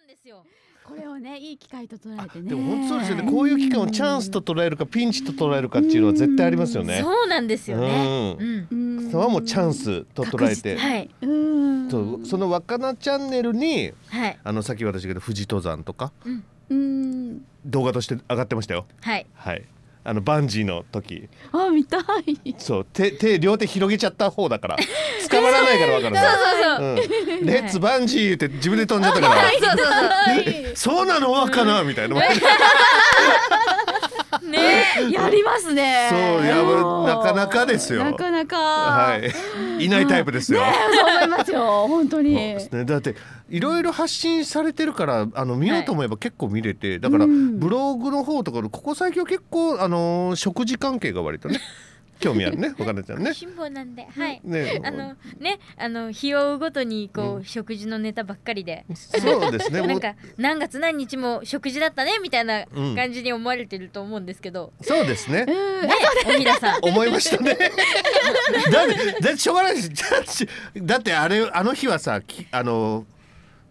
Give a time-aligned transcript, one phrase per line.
[0.00, 0.44] 間ですよ。
[0.84, 2.48] これをねいい機会と捉えてね。
[2.50, 3.30] でも本当そうですよね。
[3.30, 7.00] こういう期間をチャンスと捉えるかピンチと捉えるかっていうのは絶対ありますよね。
[7.02, 8.36] そうなんですよね。
[8.38, 8.68] ううん。
[8.70, 9.10] うん。
[9.10, 10.76] それはもうチャンスと捉えて。
[10.76, 11.10] はい。
[11.22, 11.90] うん。
[11.90, 14.38] そうその若菜チャンネルにはい。
[14.44, 16.44] あのさっき私が言った富士登山とかうん。
[16.68, 17.44] うん。
[17.64, 18.86] 動画として上がってましたよ。
[19.00, 19.26] はい。
[19.34, 19.64] はい
[20.06, 21.28] あのバンジーの時。
[21.52, 22.54] あ見たい。
[22.58, 24.76] そう手手両手広げちゃった方だから。
[25.30, 27.40] 捕まらないから分かる そうそうそう。
[27.40, 29.34] うん、レッツバンジー言って自分で飛んじゃったから。
[29.42, 31.32] はい そうなの？
[31.32, 32.16] 若菜みたいな
[34.50, 36.08] ねやりますね。
[36.10, 38.04] そうやなかなかですよ。
[38.04, 38.56] なかなか。
[38.56, 39.16] は
[39.78, 39.84] い。
[39.84, 41.62] いないタイプですよ、そう思いますよ。
[41.88, 42.34] 本当に。
[42.34, 43.16] そうですね、だって
[43.50, 47.58] いろいろ発信されてるからあの見ようと思えば結構見れて、だからうん。
[47.58, 51.60] ブログの方とかここ最近は結構あのー食事関係が割とね
[52.24, 53.34] 興味あるね 若菜ちゃんね。
[53.34, 54.40] 辛抱なんではい。
[54.42, 54.80] ね。
[54.82, 58.84] あのねあの日を追うごとにこう、食事のネタばっかりで。
[58.94, 59.80] そうですね。
[59.86, 62.96] なんか何月何日も食事だったねみたいなうん。
[62.96, 65.44] 感じに思われてると思うんですけど、そうですね。
[65.46, 65.88] うん。
[65.88, 65.94] ね。
[66.26, 66.80] おひらさん。
[66.82, 67.54] 思いましたね。
[68.70, 70.22] だってだってしょうがないしだっ
[70.74, 73.04] てだってあれあの日はさきあの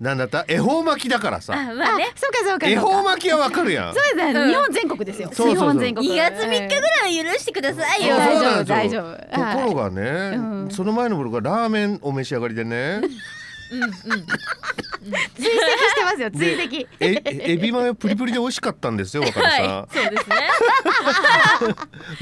[0.03, 0.43] なんだった？
[0.47, 2.11] 恵方巻きだからあさまあね。
[2.15, 2.91] そうかそうか恵そうか。
[2.97, 3.93] 方巻きはわかるやん。
[3.93, 4.49] そうですね、うん。
[4.49, 5.29] 日本全国ですよ。
[5.33, 5.69] そうそうそう。
[5.69, 6.09] 日本全国。
[6.09, 8.15] 2月3日ぐらいは許してくださいよ。
[8.17, 8.75] そう大丈夫そうなんですよ。
[8.75, 9.53] 大丈夫。
[9.55, 10.01] ところがね、
[10.35, 10.69] うん。
[10.69, 13.01] その前のブログがラーメンお召し上がりでね。
[13.71, 13.89] うんうん。
[13.89, 16.87] 追跡してますよ追で跡。
[16.99, 17.21] え
[17.53, 20.35] エビマヨプリプリで美味しかったんですよ若菜さん、はいそうですね。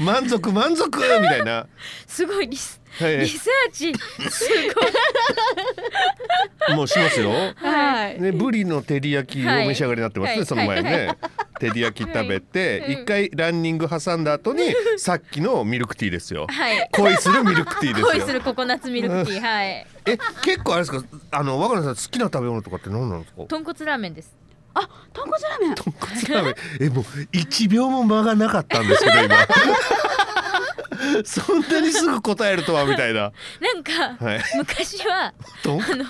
[0.00, 1.66] 満足満足みたいな、
[2.06, 3.92] すごいリスはいリサーチ
[4.30, 6.76] すごい。
[6.76, 7.30] もうしますよ。
[7.56, 8.20] はい。
[8.20, 10.46] ね、ブリの照り焼きをお召し上がりになってますね、はい。
[10.46, 11.16] その前ね、
[11.58, 12.92] 照り焼き食べてはい。
[12.92, 16.46] 一、回ランニング挟んだ後にさっきのミルクティーですよ。
[16.48, 16.88] はい。
[16.92, 18.06] 恋するミルクティーですよ。
[18.08, 19.40] 恋するココナッツミルクティー。
[19.40, 19.86] はい。
[20.04, 21.02] え結構あれですか？
[21.30, 23.42] あの若菜さん好きな食べ物とかって何なんですか？
[23.48, 24.36] 豚骨ラーメンです。
[24.74, 25.74] あ、豚骨ラーメン。
[25.74, 26.54] 豚骨ラーメン。
[26.80, 29.36] えもう一秒も間がなかったんですけど今
[31.24, 33.32] そんなにすぐ答えるとはみたいな。
[33.60, 34.40] なんか、はい。
[34.56, 36.04] 昔は とあの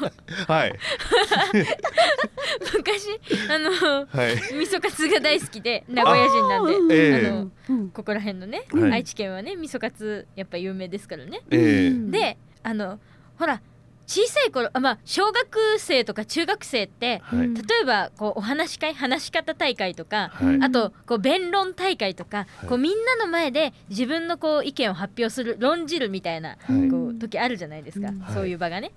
[0.46, 0.78] はい。
[2.76, 3.08] 昔
[3.48, 4.36] あのはい。
[4.36, 7.90] 味噌カツが大好きで名古屋人なんでええあのうん。
[7.90, 11.90] ここら辺のね、はい愛知県はね味噌カツやっぱ有名ですからね、え。
[11.90, 12.98] であの
[13.38, 13.60] ほら
[14.06, 17.54] 小さい頃あまあ小学生とか中学生ってはい。
[17.54, 20.58] 例えばこうお話し会話し方大会とか、はい。
[20.62, 22.68] あとこう弁論大会とか、はい。
[22.68, 26.90] こうみんなの前で自分のこう意見を発表する論じるみたいなはい。
[26.90, 28.24] こう時あるじゃないですか、うん。
[28.34, 28.92] そういう場がね。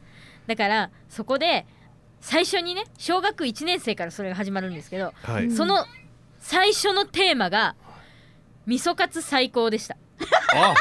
[0.47, 1.65] だからそこで
[2.21, 5.51] 最初にね小学1年生からそれが始まるんですけど、はい。
[5.51, 5.85] その
[6.39, 7.75] 最初のテーマが
[8.65, 9.97] 味噌カツ最高でした。
[10.55, 10.73] あ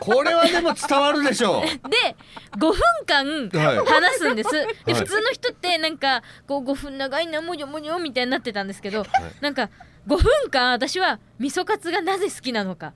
[0.00, 1.62] これはでも伝わるでしょう。
[1.88, 2.16] で
[2.56, 3.76] 5分間はい。
[3.86, 4.50] 話すんです。
[4.50, 4.94] ではい。
[4.94, 9.08] 普通の人ってなんかこう5分長いなもじょもじょみたいになってたんですけど、はい。
[9.40, 9.70] なんか
[10.06, 12.94] 5分間私は味噌カツがなぜ好きなのか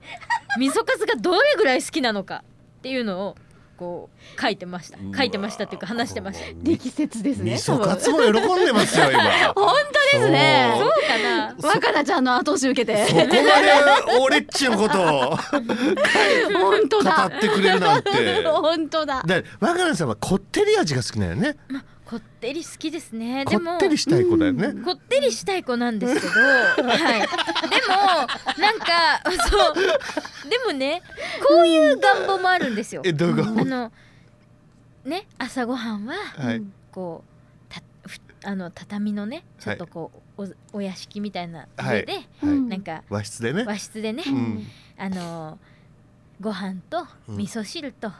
[0.57, 2.43] 味噌カツがどれぐらい好きなのか
[2.79, 3.35] っていうのを
[3.77, 6.45] こう書いてました書いてましたっていうか話してました。
[6.63, 7.55] 力説ですね。
[7.55, 9.23] 味噌カツも喜んでますよ今
[9.55, 9.73] 本
[10.13, 13.05] 当ですねそうかな若菜ちゃんの後押し受けて。
[13.07, 13.41] そこまで
[14.21, 15.35] 俺っちのことを
[16.53, 17.25] 本当語だ。
[17.27, 19.23] ってくれるなんて 本当だ。
[19.25, 21.57] で若菜さんはこってり味が好きなんよね
[22.05, 23.43] こってり好きですね。
[23.45, 24.73] こでもってりしたい子だよね。
[24.83, 27.21] こってりしたい子なんですけど、はい。
[27.21, 27.27] で
[28.57, 29.73] もなんかそう。
[30.49, 31.01] でもね
[31.47, 33.01] こういう願望もあるんですよ。
[33.03, 33.91] えどういうこあの
[35.03, 36.61] ね朝ごはんはとはい。
[36.91, 37.35] こう
[38.47, 40.43] あの畳のねちょっとこう、
[40.73, 42.27] おお屋敷みたいな上で、はい。
[42.43, 43.63] うんなんか和室でね。
[43.63, 44.67] 和室でね、うん。
[44.97, 45.57] あの
[46.41, 47.37] ご飯とうん。
[47.37, 48.11] 味噌汁と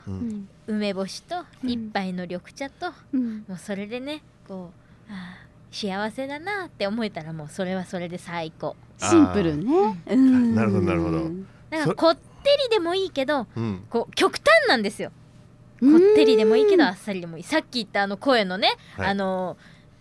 [0.66, 1.70] 梅干しとうん。
[1.70, 3.44] 一杯の緑茶と、うん。
[3.48, 4.70] もうそれでねこ
[5.08, 8.76] うあー幸せだなって思えたらもうそれはそれで最高。
[8.98, 10.02] シンプルね。
[10.06, 10.54] うん。
[10.54, 11.18] なるほどなるほど。
[11.20, 11.26] そ
[11.70, 12.22] だからこって
[12.64, 13.84] りでもいいけどうん。
[13.90, 15.10] こう極端なんですよ。
[15.80, 17.42] こってりでもいいけどあっさりでもいい。
[17.42, 19.08] さっき言ったあの声のね、はい。
[19.08, 19.58] あの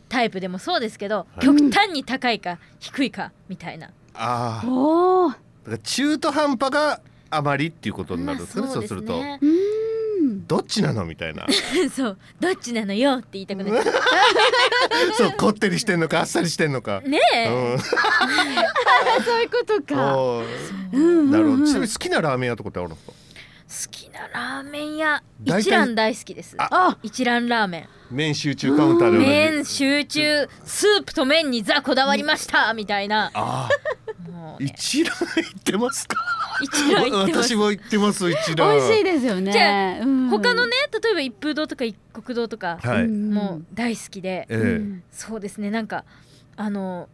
[0.08, 1.40] タイプでもそうですけど、はい。
[1.42, 7.02] 極端に高いか低いかみたいな、ああ中途半端が
[7.36, 9.14] あまりっていうことになるんですかね、まあそうすると。
[9.14, 10.48] ねうん。
[10.48, 11.46] どっちなのみたいな。
[11.96, 12.18] そう。
[12.40, 13.84] どっちなのよって言いたくなっ
[15.18, 17.02] そうこってりしてんのかあっさりしてんのか。
[17.06, 17.80] うねえ、うん。
[19.24, 20.18] そういうことか。
[20.18, 20.46] おー
[20.94, 21.32] うん。
[21.32, 21.66] なるほど。
[21.66, 23.12] ちなみうんに好きなラーメン屋とかってあるんですか？
[23.68, 26.56] 好きなラーメン屋一蘭大好きです。
[26.60, 27.90] ああ、一蘭ラーメン。
[28.12, 33.32] 麺集中カウンターで麺集中スープと麺にザこだわりましたみたいな。
[33.34, 33.70] あ
[34.30, 34.74] もあうね。
[34.76, 36.18] 一蘭行ってますか？
[36.62, 37.50] 一蘭行ってます。
[37.50, 38.78] 私も行ってます一蘭。
[38.78, 39.52] 美味しいですよね。
[39.52, 40.30] じゃうん。
[40.30, 40.74] 他のね
[41.04, 43.34] 例えば一風堂とか一国堂とかはい、うん。
[43.34, 44.56] もう大好きで、ええ。
[44.56, 45.04] うん。
[45.12, 45.70] そうですね。
[45.72, 46.06] なんか
[46.56, 47.10] あの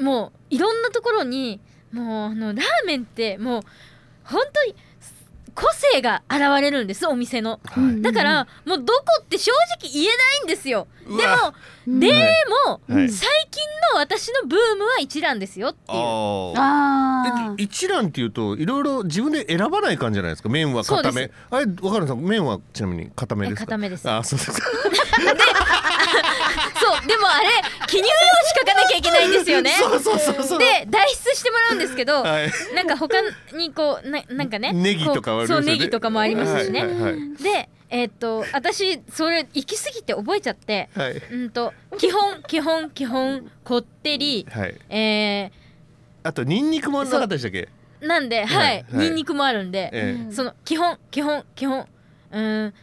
[0.00, 1.60] もういろんなところに
[1.92, 3.62] もうあのラーメンってもう
[4.24, 4.74] 本当に
[5.54, 7.60] 個性が現れるんですお店の。
[7.64, 8.02] はいうん。
[8.02, 9.50] だからもうどこって正
[9.80, 10.12] 直言えな
[10.42, 10.86] いんですよ。
[11.06, 11.18] でも
[12.00, 12.12] で
[12.66, 13.08] も、はい。
[13.10, 13.62] 最近
[13.92, 15.98] の私のブームは一蘭ですよっていう。
[16.56, 20.48] あ一蘭っていうといろいろ自分で選ばない感じじゃないですか？
[20.48, 21.30] 麺は固め。
[21.50, 23.62] あれ若菜さん麺はちなみに固めですか？
[23.62, 24.08] え固めです。
[24.10, 24.60] あそうですか
[26.82, 27.46] そうでもあれ
[27.86, 29.70] 記入用紙書かなきゃいけないんですよね。
[29.78, 30.58] そうそうそうそう。
[30.58, 32.50] で代筆してもらうんですけど、はい。
[32.74, 33.16] なんか他
[33.56, 35.62] にこうななんかねネギとかはありますよね。
[35.62, 41.10] こうそうネギとかもありますしね、はいはいでえーっと私それ行き過ぎて覚えちゃってはい。
[41.10, 44.74] はいうんと基本基本基本こってりはい。
[44.88, 45.52] え
[46.22, 47.68] あとニンニクもなかったでしたっけ？
[48.00, 48.86] ー、なんではい、はい。
[48.92, 50.22] ニンニクもあるんで、ええ。
[50.24, 51.86] うんその基本基本基本
[52.32, 52.74] うーん。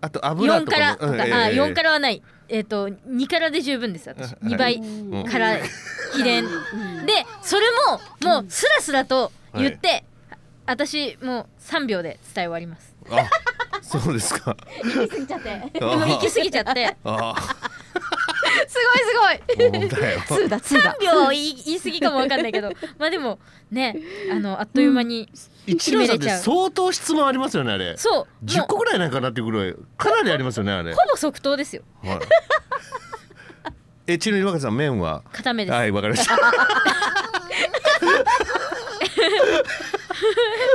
[0.00, 1.22] あと油4とからとか、かもうえ。
[1.24, 2.22] え4からはない
[2.54, 4.30] えーっと2からで十分です私。
[4.30, 4.44] はい。
[4.44, 5.24] 2倍うん。
[5.24, 5.56] から
[6.12, 7.04] 秘伝うん。
[7.04, 7.62] でそれ
[8.22, 10.04] ももうスラスラと言って、
[10.64, 12.94] 私もう3秒で伝え終わります。
[13.10, 13.28] あ
[13.82, 14.56] そうですか。
[14.84, 15.80] 行き過ぎちゃって。
[15.80, 16.96] 行き過ぎちゃって。
[17.04, 17.34] あ
[18.68, 20.40] すごいすごい。
[20.40, 20.94] そうだだツーだ。
[20.94, 22.70] 3秒言い言い過ぎかもわかんないけど。
[22.98, 23.40] まあでも
[23.72, 23.96] ね
[24.30, 25.28] あのあっという間に、
[25.66, 27.96] 一蘭さんって相当質問ありますよねあれ。
[27.96, 28.44] そう。
[28.44, 30.92] 10も個ぐらいないかなっていうぐらいかなりありますよねあれ。
[30.92, 31.82] うほぼ即答ですよ。
[32.02, 32.18] はい。
[34.06, 35.22] えちなみに若さん麺は？
[35.32, 36.36] 固めです、はいわかりました。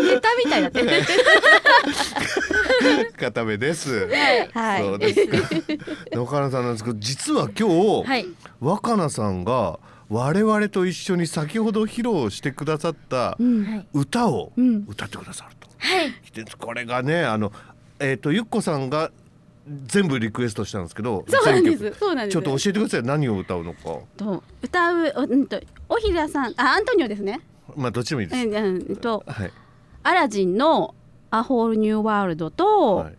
[0.01, 0.83] ネタみたいだって
[3.19, 4.07] 固めです。
[4.07, 4.49] はい。
[4.53, 4.81] はい。
[4.81, 5.37] そうですか。
[6.19, 8.27] 若菜さんなんですけど実は今日、はい。
[8.59, 13.37] 若菜さんが我々と一緒に先ほど披露してくださった
[13.93, 14.85] 歌をうん。
[14.87, 15.67] 歌ってくださると。
[15.77, 16.13] はい。
[16.33, 17.51] でこれがねあの
[17.99, 19.11] えっ、とゆっこさんが
[19.85, 21.93] 全部リクエストしたんですけどそうなんです。
[21.99, 22.33] そうなんです。
[22.33, 23.03] ちょっと教えてください。
[23.03, 23.99] 何を歌うのか。
[24.17, 26.53] と歌うおうんとおひらさん。
[26.57, 27.41] あアントニオですね。
[27.75, 29.51] まあどっちでもいいです、えうんとはい、
[30.01, 30.95] アラジンの
[31.29, 33.15] アホールニューワールドと、はい、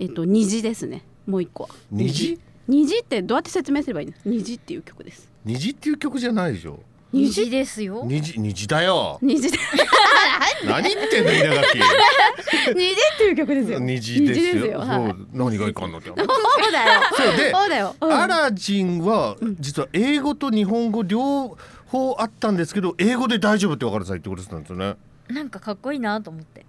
[0.00, 1.02] えっと虹ですね。
[1.26, 1.70] もう一個は。
[1.90, 2.38] 虹？
[2.68, 4.12] 虹ってどうやって説明すればいいの？
[4.26, 6.80] 虹っていう曲です虹っていう曲じゃないでしょ。
[7.12, 8.02] 虹ですよ。
[8.04, 9.18] 虹虹だよ。
[9.22, 9.58] 虹で
[10.66, 11.78] 何言ってんの稲垣。
[12.74, 13.78] 虹っていう曲ですよ。
[13.78, 14.80] 虹ですよ。
[14.80, 14.88] はい。
[14.88, 17.00] そう何がいかんのって そうだよ。
[17.16, 18.12] そうでそうだよ、うん。
[18.12, 21.56] アラジンは実は英語と日本語両
[21.86, 24.96] 方あったんですけど英語で大丈夫って若菜さん言ってくれてたんですよね。
[25.28, 26.66] なんかかっこいいなと思って。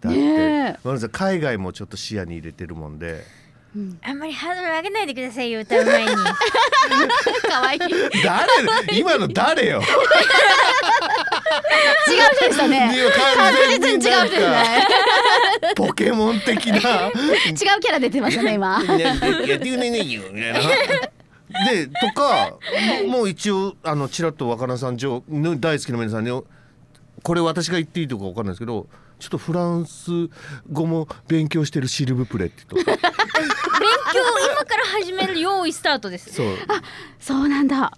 [0.00, 0.78] だって、ねえ。
[0.82, 3.22] 若菜さん海外もちょっと視野に入れてるもんで
[4.02, 6.10] あんまりハードル上げないでくださいよ歌う前に。
[7.48, 8.98] 可愛い違う誰？
[8.98, 9.82] 今の誰よ？
[12.06, 12.90] 人でしたね。
[13.36, 14.86] 確実に違う人ですなんね
[15.60, 15.74] か。
[15.76, 16.76] ポケモン的な。
[16.76, 16.80] 違う
[17.54, 18.82] キャラ出てましたね今。
[18.82, 20.60] ねやってくれねえよみたいな。
[21.70, 22.54] でとか
[23.06, 26.42] ももう一応あのちらっと若菜さん上の大好きな皆さんに
[27.22, 28.86] これ私が言っていいとかわかんないですけど
[29.18, 30.10] ちょっとフランス
[30.70, 32.98] 語も勉強してるシルブプレってとか勉
[34.12, 34.22] 強
[34.52, 36.56] 今から始める用意スタートですそう。
[37.20, 37.92] そうなんだ。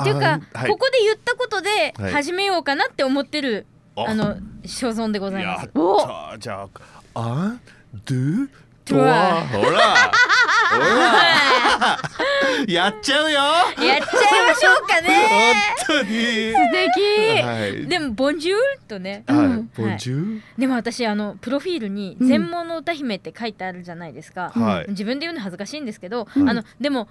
[0.00, 0.70] っていうか、あはい。
[0.70, 2.12] ここで言ったことではい。
[2.12, 3.66] 始めようかなって思ってる、
[3.96, 4.06] あ。
[4.08, 4.36] あの
[4.66, 5.62] 所存でございます。
[5.62, 6.00] やったお。
[6.34, 6.68] ーじゃ
[7.14, 7.60] あアン
[8.04, 8.48] ドゥ
[8.84, 8.98] とう？
[8.98, 10.12] わはほらほら
[12.68, 13.38] やっちゃうよ。
[13.38, 15.54] やっちゃいましょうかね。
[15.86, 16.08] 本当に。
[16.52, 17.42] 素敵。
[17.42, 17.86] はい。
[17.86, 19.24] でも「ボンジュール」とね。
[19.26, 19.38] はい。
[19.38, 19.70] うん。
[19.76, 20.42] ボンジュール？
[20.58, 22.28] でも私あのプロフィールに「うん。
[22.28, 24.90] 全盲の歌姫」って書いてあるじゃないですか、はい。
[24.90, 26.48] 自分で言うの恥ずかしいんですけど、うん。
[26.48, 27.08] あのでも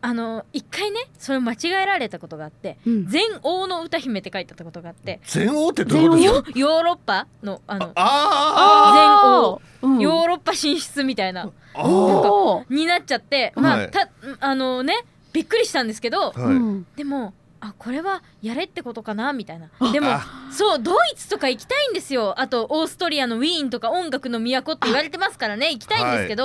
[0.00, 6.42] あの一回ねそれ間違えられたことがあってうん「全王の歌姫」って書いてあったことがあって全王ってどういうこと？
[6.42, 9.94] ですかヨヨーロッパのあのあ全王。
[9.94, 10.00] うん。
[10.00, 11.50] ヨーロッパ進出みたいなー。
[11.74, 14.08] あーおーになっちゃってまあ、はいた
[14.40, 16.38] あのねびっくりしたんですけどはい。
[16.44, 16.86] うん。
[16.94, 19.68] でもあこれはやれってことかなみたいな。
[19.92, 22.38] でもあそうドイツとか行きたいんですよ。
[22.40, 26.44] あとオーストリアのウィーンとか音楽の都って言われてますからね行きたいんですけど、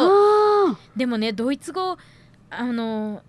[0.71, 1.99] あでもねドイツ語
[2.49, 3.21] あの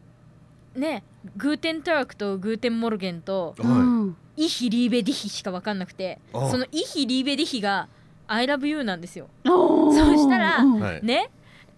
[0.75, 1.02] ね
[1.37, 7.88] Guten Tag と Guten Morgen とーはうん Ich liebe dich しか分かんなくてあその Ich liebe dich が
[8.26, 9.28] I love you なんですよ。
[9.45, 10.64] そうしたら
[11.02, 11.31] ね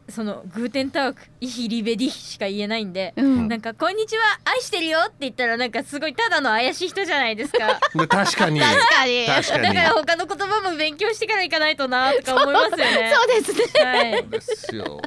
[0.08, 3.48] その Guten Tag Ich liebe dich しか言えないんでうん。
[3.48, 7.80] なんか「こんにちは愛してるよ」って言ったらなんかすごいただの怪しい人じゃないですか。
[7.92, 8.60] まあ確かに。
[8.60, 9.26] 確かに。
[9.26, 9.62] 確かに。
[9.64, 13.12] だから他の言葉も勉強してから行かないとなとか思いますよね。
[13.14, 13.84] そうですね。
[13.84, 14.28] はい。
[14.28, 15.00] ですよ。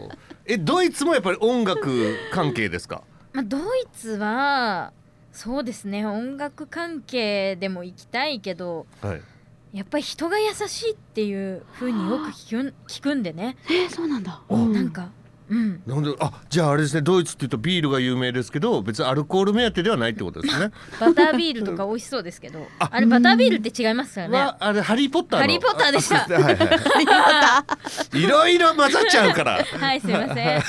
[0.45, 3.01] えドイツもやっぱり音楽関係ですか？
[3.33, 3.61] まあ、ドイ
[3.93, 4.91] ツは
[5.31, 9.21] そうですね音楽関係でも行きたいけどはい。
[9.71, 14.41] やっぱり人が優しいっていう風によく聞く聞くんでね、えー、そうなんだ。
[14.49, 14.55] お。
[14.55, 14.73] うん。
[14.73, 15.11] なんか
[15.49, 15.81] うん。
[15.85, 20.71] なんであじゃああれですねドイツっていうとビールが有名ですけど別にアルコール目当てではないってことですね。
[20.99, 22.67] バタービールとか美味しそうですけど。
[22.79, 22.89] あ。
[22.91, 25.41] あれバタービールって違いますからねはあれハリーポッターの。
[25.41, 26.17] ハリーポッターでした。
[26.17, 27.63] はいは
[28.13, 28.17] い。
[28.23, 29.63] いろいろ混ざっちゃうから。
[29.79, 30.47] はいすいません。
[30.47, 30.63] はい、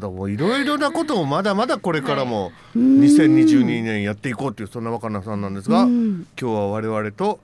[0.00, 6.26] そうだもういろいろなこともまだまだこれからも2022年やっていこうっていうそんな若菜さんなんですが、うん。
[6.40, 7.40] 今日は我々と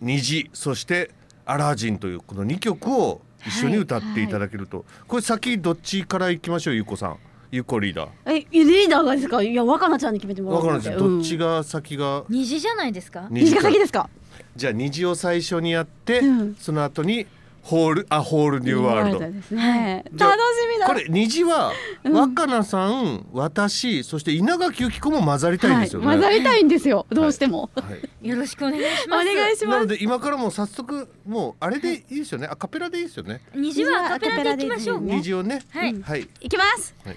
[0.00, 1.12] 虹そして
[1.46, 7.16] アラジンというこの2曲を一緒に歌っていただけると、これ先どっちから行きましょうゆうこさん。
[7.50, 8.10] ゆうこリーダー。
[8.26, 9.42] えリーダーがですか？
[9.42, 11.46] いや若菜ちゃんに決めてもらおう若菜ちゃんどっちが。
[11.46, 13.28] が先が、虹じゃないですか？
[13.30, 14.10] 虹が先ですか？
[14.56, 16.54] じゃあ虹を最初にやって、うん。
[16.56, 17.26] その後に
[17.62, 20.04] ホールあホールニューワールドですね。
[20.12, 20.36] 楽し
[20.72, 20.86] みだ。
[20.86, 21.72] これ虹は
[22.04, 26.06] 若菜さん、私そして稲垣由紀子も混ざりたいんですよね。
[26.06, 27.06] はい、混ざりたいんですよ。
[27.10, 27.70] どうしても。
[27.74, 29.76] はい よろしくお願いしおます願いします。
[29.76, 32.46] なので今からもう早速もうあれでいいですよね。
[32.46, 33.40] アカペラでいいですよね。
[33.54, 35.62] 虹はアカペラでいきましょうね虹をね。
[35.70, 36.28] はいはい。
[36.40, 36.94] いきます。
[37.04, 37.16] はい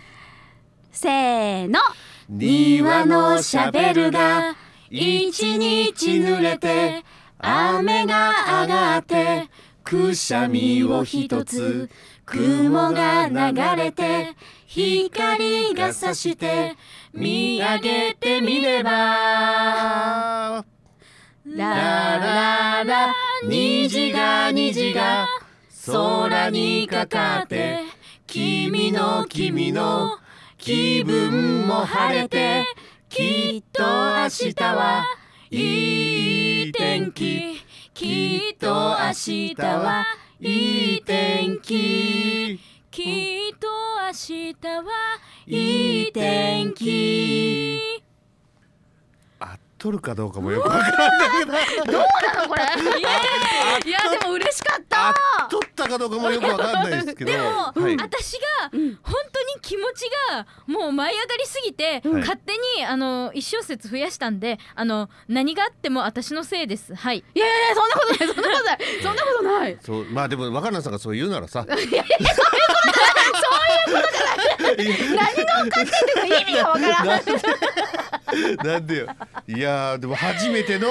[0.91, 1.79] せーの。
[2.29, 4.55] 庭のシャベルが
[4.89, 7.03] 一日濡れて
[7.39, 9.49] 雨が上がって
[9.83, 11.89] くしゃみを一つ
[12.25, 14.35] 雲が流れて
[14.65, 16.75] 光が差して
[17.13, 20.65] 見上げてみれば。
[21.45, 21.67] ラ
[22.17, 23.13] ララ
[23.45, 25.27] 虹が虹が
[25.85, 27.81] 空にかかって
[28.25, 30.17] 君の君の
[30.57, 32.63] 気分も晴れて
[33.09, 35.03] きっと明日は
[35.51, 37.62] いい天気。
[37.93, 40.03] きっと明日は
[40.39, 42.59] いい天気。
[42.89, 43.67] きっと
[44.07, 44.83] 明日は
[45.45, 48.02] いい天気
[49.83, 51.11] 合っとるかどうかもよくわから
[51.45, 51.99] ないけど
[52.47, 52.63] これ？
[52.99, 53.09] いや
[53.85, 55.09] いやでも嬉しかった。
[55.09, 55.13] 合っ
[55.49, 57.31] とったかどうかもよくわかんないですけど。
[57.31, 57.43] でも、
[57.75, 57.97] はい。
[57.97, 58.93] 私が本当に
[59.61, 66.95] 気持ちがもう舞い上がりすぎて、うん勝手にあの一小節増やしたんであの何があっても私のせいです。
[66.95, 67.17] はい。
[67.35, 68.77] いやいやいやそんなことないそんなことない。
[69.03, 69.77] そんなことない。
[69.83, 71.65] そうまあでも若菜さんがそう言うならさ。
[71.67, 71.73] 意
[76.45, 77.23] 味がわからない。
[78.63, 79.07] なんでよ。
[79.47, 80.87] いやーでも初めての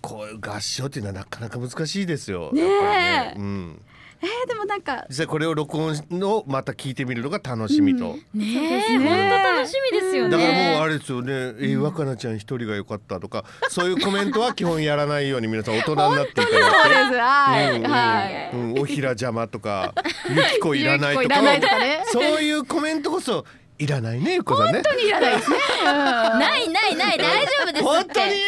[0.00, 2.50] こういう合唱っていうのはなかなか難しいですよ。
[2.52, 2.66] ねえ。
[2.66, 2.80] や
[3.22, 3.38] っぱりね。
[3.38, 3.82] うん。
[4.22, 5.04] えー、でもなんか。
[5.08, 8.12] 実際これを録音のまた聞いてみるのが楽しみと。
[8.12, 9.08] うですえね。
[9.08, 10.36] 本当楽しみですよね。
[10.36, 16.58] だからもうあれですよね、えー、若菜ちゃん一人が良かったとか、そういうコメントは基本やらないように皆さん大人になっていただいて。
[16.60, 17.18] そうです。
[17.18, 18.80] はい、うん。
[18.80, 19.92] おひら邪魔とか、
[20.28, 23.44] ゆきこいらないとかね、そういうコメントこそ
[23.82, 24.74] いらないね、ゆっこさんね。
[24.74, 25.56] 本当にいらないですね。
[25.84, 28.26] ないないない大丈夫ですって本当に？
[28.26, 28.42] ないです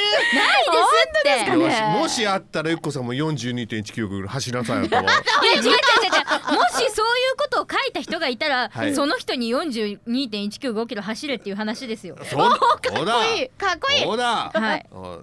[1.08, 5.02] ってかねもしあったらゆっこさんも42.1キロぐらい走りなさいよとは。
[5.02, 12.58] いや違う違う違う違うもしそういうことを書いた人がいたら、はいその人に42.195キロ走れっていう話ですよそうだ。
[12.94, 13.26] そうだ。
[13.34, 14.02] いいかっこいい。
[14.02, 14.50] そうだ。
[14.54, 15.18] はいあ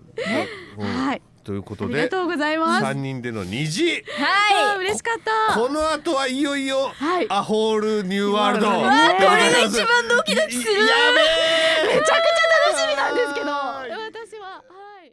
[0.77, 1.21] うんはい。
[1.43, 2.81] ということでありがとうございます。
[2.81, 4.03] 三人での虹。
[4.03, 5.59] は嬉しかった。
[5.59, 8.67] この後はいよいよはいアホールニューワールド。
[8.67, 11.99] うわここれが一番ドキドキするやべえ。
[11.99, 12.15] めちゃくちゃ
[12.69, 13.51] 楽しみなんですけど。
[13.51, 14.61] はい私はは
[15.05, 15.11] い。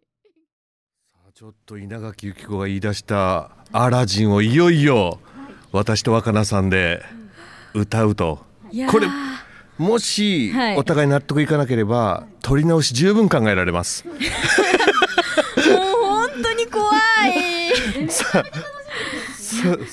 [1.10, 5.18] さあちょっと稲垣由紀子が言い出したアラジンをいよいよ
[5.72, 7.02] 私と若菜さんで
[7.74, 8.40] 歌うと。
[8.90, 9.08] これ
[9.78, 14.04] もしはいお互い納得いかなければ取り直し十分考えられます。
[14.08, 14.16] もう
[16.04, 16.90] 本当に怖
[17.28, 18.17] いさそそれ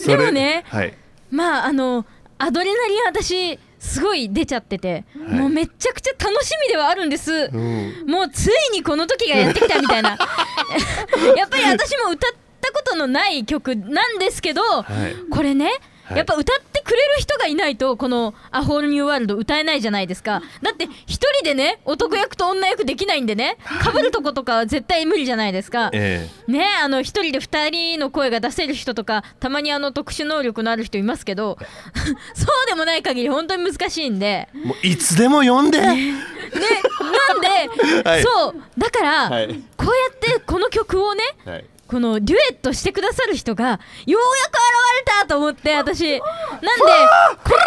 [0.05, 0.93] でもねはい。
[1.31, 2.05] まああの
[2.37, 8.05] アドレナリン私すごい出ちゃってて、はいもうめちゃくちゃ楽しみではあるんです、うん。
[8.07, 10.09] もうついにこの時がやってきたみたいな
[11.37, 15.15] やっぱり私も歌ったことのない曲なんですけど、はい。
[15.29, 15.79] これね、はい
[16.11, 20.41] やっぱ歌ってくれる人がいないとこの「アホールニューワールド」歌えないじゃないですか。
[20.61, 25.89] だって一人でね男役と女役できないんでねかぶるとことかは絶対無理じゃないですか。
[25.93, 31.57] えねあの一人で二人の声が出せる人とかたまにあの特殊能力のある人いますけど
[32.35, 34.25] そうでもない限り本当に難しいんで。
[34.53, 35.81] えもういつでも呼んで。
[35.81, 37.47] ねなんで、
[38.09, 38.23] はい。
[38.23, 39.47] そうだから、はい。
[39.77, 41.65] こうやってこの曲をねはい。
[41.87, 43.77] このデュエットしてくださる人がよ
[44.07, 44.59] うやく現
[44.97, 47.57] れたと思って私なんでこの曲が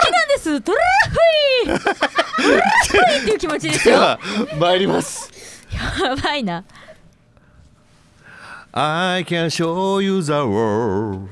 [0.00, 1.80] 好きなんですトララフイ
[2.42, 4.18] トララフイっていう気持ちですよ
[4.58, 5.30] 参ります。
[6.22, 6.64] ばいな
[8.74, 11.28] I can show you the world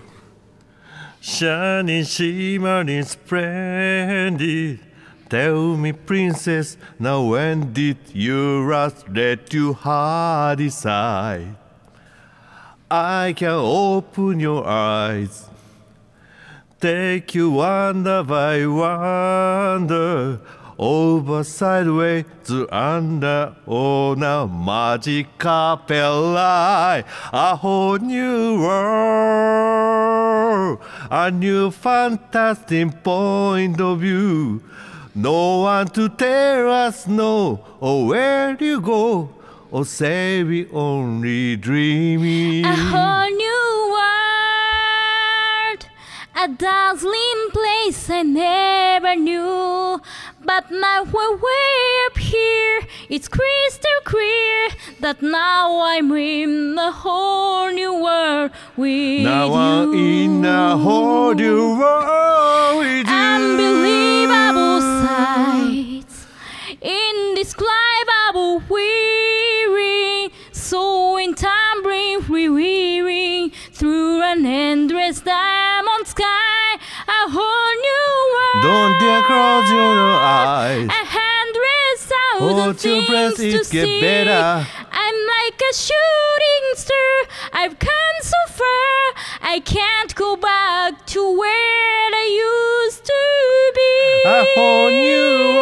[1.20, 4.90] shining shimmering splendid
[5.30, 11.59] Tell me, princess, now when did you last let your heart decide?
[12.90, 15.46] I can open your eyes.
[16.80, 20.40] Take you wonder by wonder
[20.76, 27.04] over sideways to under on a magic carpet lie.
[27.32, 29.60] A whole new world
[31.10, 34.62] a new fantastic point of view.
[35.14, 39.39] No one to tell us no or where you go
[39.70, 45.86] or say we only dreaming A whole new world,
[46.36, 50.00] a dazzling place I never knew.
[50.44, 54.68] But now we're way up here, it's crystal clear
[55.00, 61.78] that now I'm in a whole new world with now I'm in a whole new
[61.78, 63.14] world with you.
[63.14, 66.26] Unbelievable sights,
[66.82, 69.19] indescribable weary,
[72.48, 76.74] weary through an endless diamond sky,
[77.08, 78.62] a whole new world.
[78.64, 80.86] Don't dare close your eyes.
[80.88, 81.40] A hundred
[81.98, 84.00] thousand breath, things to it get see.
[84.00, 84.66] better.
[84.92, 87.26] I'm like a shooting star.
[87.52, 89.14] I've come so far.
[89.42, 94.22] I can't go back to where I used to be.
[94.28, 95.54] A whole new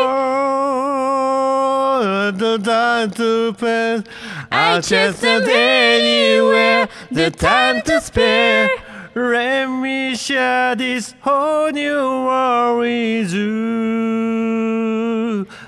[1.99, 4.03] world, the time to pass.
[4.51, 8.71] I I just just not anywhere, the time to spare.
[9.15, 14.29] Let me share this whole new world with you.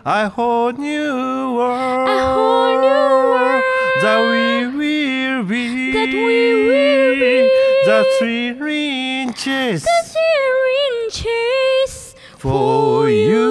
[0.05, 3.63] I whole new world, whole new world
[4.03, 7.49] that we will be, that we will be.
[7.85, 9.85] the thrilling chase.
[9.85, 13.50] Cheering chase for you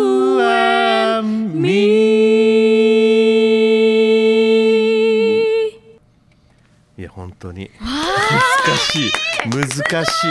[7.39, 7.71] 当に。
[7.79, 9.11] 難しい。
[9.49, 10.29] 難しい。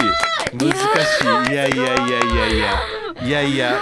[0.57, 0.73] 難
[1.45, 1.53] しい。
[1.53, 2.83] いやいやいやいやいや。
[3.23, 3.71] いやいや。
[3.73, 3.77] よ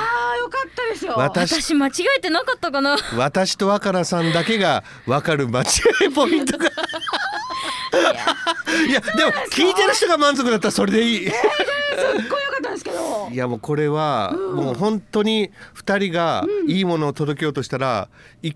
[0.48, 2.96] かったですよ私私間違えてなかったかな。
[3.16, 5.64] 私と若菜さんだけが分かる間違
[6.08, 6.66] いポイントが。
[6.66, 6.70] い
[8.92, 9.00] や。
[9.00, 11.22] でも聞いてる人が満足だったらそれでいい。
[11.22, 13.28] いよかったんですけど。
[13.30, 18.08] いやもうこれはもう本当に2人がいいものを届けようとしたら
[18.42, 18.52] い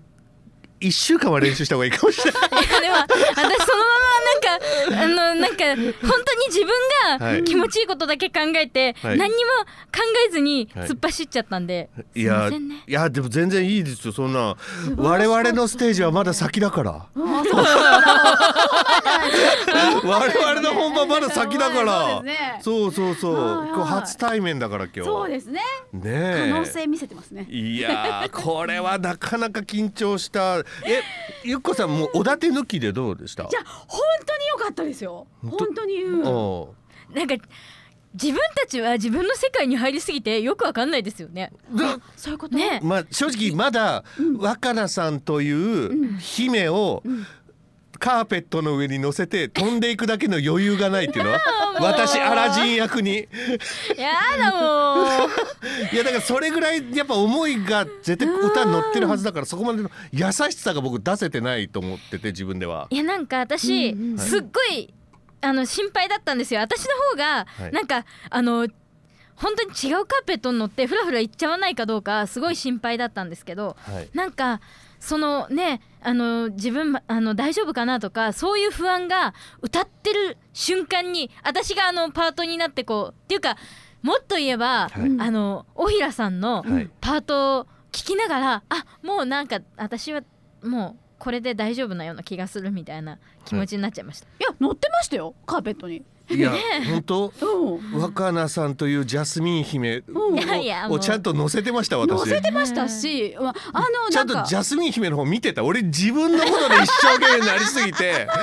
[0.79, 2.41] 1週間は練習した方がいいかもしれない。
[2.41, 3.57] いやでも私そのまま
[4.55, 5.93] あのなんか本当に
[6.47, 6.69] 自分
[7.19, 7.39] はい。
[7.39, 9.17] が気持ちいいことだけ考えて、はい。
[9.17, 9.51] 何にも
[9.93, 10.87] 考えずにはい。
[10.87, 12.83] 突っ走っちゃったんで、いすいまやせんね。
[12.87, 14.55] いやでも全然いいですよそんな。
[14.97, 17.05] 我々のステージはまだ先だから
[20.03, 22.23] 我々の本番まだ先だから。
[22.61, 23.83] そうそうそうそう。
[23.83, 25.01] 初対面だから今日。
[25.03, 25.61] そうですね。
[25.93, 27.45] ね可え能性見せてますね。
[27.49, 30.59] いやーこれはなかなか緊張した。
[30.59, 30.63] え
[31.43, 33.47] ゆっこさんもうおだて抜きでどうでした？
[33.49, 35.27] じゃあ本当に良かったですよ。
[35.43, 35.85] 本当？
[35.85, 36.03] に。
[36.03, 36.23] うん。
[36.25, 36.73] お
[37.13, 37.35] なんか
[38.13, 41.51] 自分たちは自分の世界に入りすぎてよくわかんないですよね。
[42.17, 42.55] そういうこと？
[42.57, 42.79] ね。
[42.83, 44.03] まあ正直まだ
[44.37, 47.03] 若菜さんという姫を
[48.01, 51.39] カーペットの上に乗せて飛んでいくだけの余裕がないっていうのは
[51.79, 53.27] 私アラジン役に。
[53.95, 54.09] や
[54.39, 55.07] だもう。
[55.93, 62.87] いやだからそれぐらいやっぱ思いが絶対歌に乗ってるはずだからそこまでの優しさが僕出せてないと思ってて自分では。
[62.89, 64.17] いやなんか私、うんうん。
[64.17, 64.91] すっごい
[65.41, 66.61] あの心配だったんですよ。
[66.61, 67.71] 私の方が、はい。
[67.71, 68.67] なんかあの
[69.35, 74.09] 本当に違うカーペットに乗ってフラフラ行っちゃわないかどうかすごい心配だったんですけどはい。
[74.15, 74.59] なんか
[75.01, 83.57] そのねあの自分あの大丈夫かなとかそういう不安が歌ってる瞬間に私があのパートになってこうっていうか
[84.01, 85.01] もっと言えば、はい。
[85.19, 86.89] あの大平さんのはい。
[87.01, 90.21] パートを聞きながらあもうなんか私は
[90.63, 94.27] もうこれで大丈夫なような気がするみたいな気持ちになっちゃいました。
[94.27, 96.03] いや乗ってましたよカーペットに
[96.35, 96.51] いや
[96.87, 97.33] 本当？
[97.41, 98.01] うん。
[98.01, 100.03] 若菜さんというジャスミン姫
[100.89, 105.63] をちゃんと乗せてました乗私せてましたしまああのちゃんとジャスミン姫の方見てた。
[105.63, 108.27] 俺自分のことで一生懸命になりすぎて。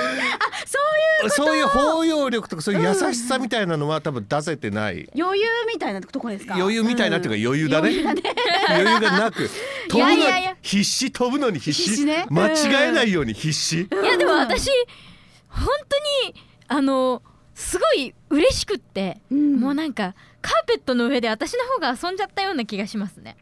[0.65, 0.77] そ
[1.23, 5.09] ういうそういう包容力とかそういう優しさみたいなのは多分出せてない。
[5.17, 6.55] 余裕みたいなとこですか？
[6.55, 7.89] 余裕みたいなっていうか余裕だね。
[7.89, 8.21] 余裕だね。
[8.69, 9.49] 余裕がなく
[9.89, 10.25] 飛ぶの
[10.61, 11.83] 必死飛ぶのに必死。
[11.89, 12.25] 必死ね。
[12.29, 13.81] 間違えないように必死。
[13.81, 14.69] いやでも私
[15.49, 15.67] 本
[16.23, 16.35] 当に
[16.67, 17.21] あの
[17.59, 19.59] すごい嬉しくって、うん。
[19.59, 23.35] もうなんかカーペットの上で私の方が遊んじゃったような気がしますね。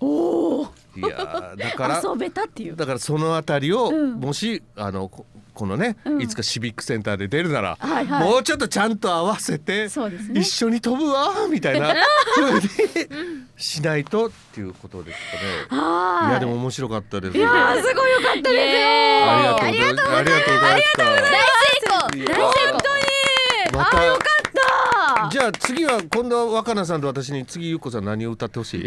[0.00, 2.76] おおいやーだから遊べたっていう。
[2.76, 4.12] だからそのあたりを、うん。
[4.20, 6.22] もしあのここのね、うん。
[6.22, 8.28] いつかシビックセンターで出るなら、はいはい。
[8.28, 10.40] もうちょっとちゃんと合わせて、そうですね。
[10.40, 11.94] 一緒に飛ぶわみたいな
[12.36, 12.68] 風に
[13.56, 15.18] しないとっていうことです
[15.68, 15.82] かね。
[15.82, 16.32] はい。
[16.34, 17.36] やでも面白かったです。
[17.36, 20.14] いやーすごい良かったですよありがとうございます。
[20.14, 21.02] ありがとうございました。
[21.02, 22.24] 大成功。
[22.24, 22.83] 大成功
[23.76, 24.00] また。
[24.00, 24.22] あよかっ
[25.24, 25.28] た。
[25.30, 28.80] じゃあ次は今度は若菜さんと私に次ゆっこさん何を歌ってほしい？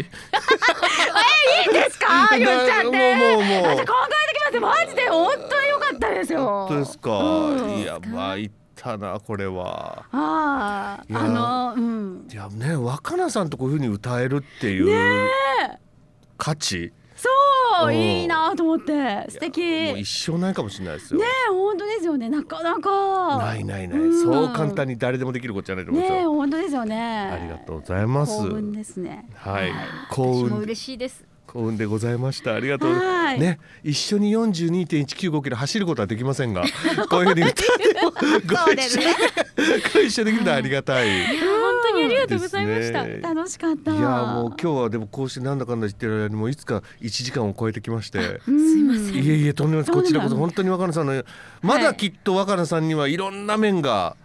[1.70, 2.28] いですか？
[2.36, 2.98] 言っちゃってもうも
[3.40, 3.76] うもう。
[3.76, 4.84] 私考えてきます。
[4.84, 6.40] マジで本当に良かったですよ。
[6.44, 7.10] 本当ですか？
[7.18, 7.70] うん。
[7.80, 10.04] いや参ったなこれは。
[10.12, 12.28] ああのうん。
[12.30, 15.30] いやね若菜さんとこういうふうに歌えるっていう
[16.36, 17.28] 価値、そ
[17.86, 17.96] ううん。
[17.96, 19.26] いいなと思って。
[19.28, 19.60] 素敵。
[19.60, 21.20] もうね一生ないかもしれないですよ。
[21.20, 22.28] え本当ですよね。
[22.28, 23.38] なかなか。
[23.38, 24.22] ないないない、うん。
[24.22, 26.26] そう簡単に誰でもできることじゃないと思いますね。
[26.26, 27.30] 本当ですよね。
[27.32, 28.38] ありがとうございます。
[28.38, 29.28] 幸運ですね。
[29.34, 29.72] はい、
[30.10, 31.28] 私幸も運嬉しいです。
[31.48, 32.54] 幸運でございました。
[32.54, 32.92] ありがとう。
[32.92, 33.40] はい。
[33.40, 36.62] ね、一緒に42.195キロ走ることはできませんが、
[37.08, 39.00] こういうふうに歌ってもご一緒、
[39.94, 41.08] ご一緒できるのはありがたい。
[41.96, 43.20] いや本当にありがとうございました、ね。
[43.22, 43.92] 楽しかった。
[43.92, 48.40] いやもう今日はでもこうしてなんだかんだ言ってる間にもういつか1時間を超えてきまして。
[48.44, 49.14] すいません。
[49.14, 51.06] いえいえとんでもないですこちらこそ本当に若菜さん？
[51.06, 51.24] の
[51.62, 54.16] まだきっと若菜さんにはいろんな面が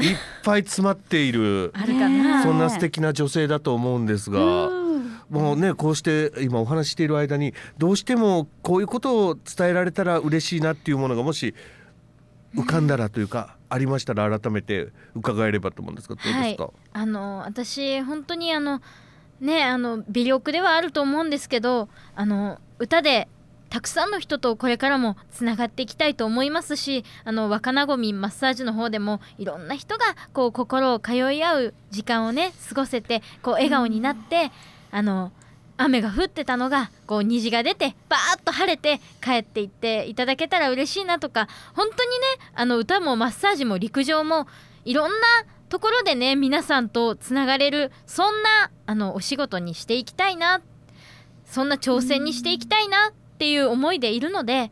[0.00, 4.68] いっぱい詰まっているあるかな、そんな素敵な女性だと思うんですが。
[4.68, 4.82] うん。
[5.30, 11.54] もうねこうして今お話ししている間にどうしてもこういうことを伝えられたら嬉しいなっていうものがもし
[12.54, 18.82] 浮かんだらというかありましたら改めて伺えればと思うんですがどうですか、あの私本当にあの
[19.40, 23.28] ねあの微力ではあると思うんですけどあの歌で
[23.70, 34.52] たくさんの人とこれからもつながっていきたいと思いますしあの若なごみマッサージの方でもいろんな人がこう心を通い合う時間をね過ごせてこう笑顔になって、
[34.90, 35.32] あの
[35.76, 44.46] 雨が降ってたのがこう虹が出てバーッと晴れて帰っていっていただけたら嬉しいなとか本当にねあの歌もマッサージも陸上も
[44.84, 45.16] いろんな
[45.68, 50.60] ところでね皆さんとつながれるそんなあのお仕事にしていきたいな
[51.46, 54.70] そんな挑戦にしていきたいなっていう思いでいるので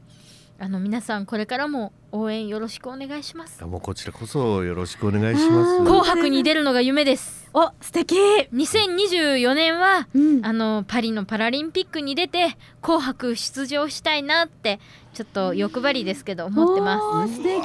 [0.62, 3.64] あの皆さんこれからも応援よろしくお願いします。
[3.64, 5.70] もうこちらこそよろしくお願いします。
[5.79, 7.49] うん紅白に出るのが夢です。
[7.55, 8.18] お素敵。
[8.53, 10.44] 2024年はうん。
[10.44, 14.81] あのパリのパラリンピックに出て紅白出場したいなって
[15.14, 17.37] ちょっと欲張りですけど思ってます。
[17.37, 17.64] 素敵。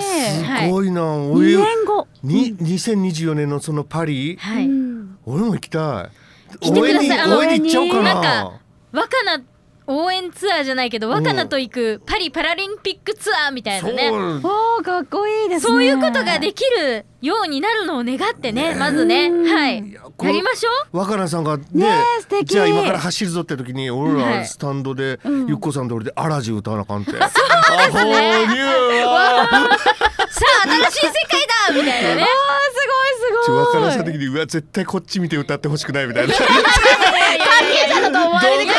[0.00, 2.08] すごいな、お二い年後。
[2.22, 5.18] に2024年のそのパリ、はい、うん。
[5.26, 6.10] 俺も行きた
[6.54, 6.58] い。
[6.58, 7.32] 来てください。
[7.34, 8.14] 応援に行っちゃおうかな。
[8.14, 8.60] なんか
[8.92, 9.44] 若菜
[9.90, 14.08] 応援ツアーじゃないけど若菜と行くパリパラリンピックツアーみたいなね。
[14.10, 14.18] そう。
[14.18, 15.68] おーかっこいいですね。
[15.72, 19.26] そういうことができるようになるのを願ってねまずね。
[19.28, 19.52] うん。
[19.52, 19.78] はい。
[19.78, 20.98] いやりましょう？
[20.98, 21.86] 若菜さんがねね
[22.18, 22.46] え素敵。
[22.52, 24.34] じゃあ今から走るぞって時に俺はい。
[24.38, 25.46] らスタンドで、うん。
[25.48, 27.10] ゆっこさんと俺でアラジ歌わなあかんて。
[27.12, 27.28] そうで
[27.98, 28.46] すね。
[30.40, 32.80] さあ新しい世界だみたいなねあーす
[33.44, 36.34] ごいすごい若菜さん的にうわ絶対こっち見て歌ってほしくないみたいな。
[36.34, 36.46] 関
[37.70, 38.74] 係者だと思われてくれ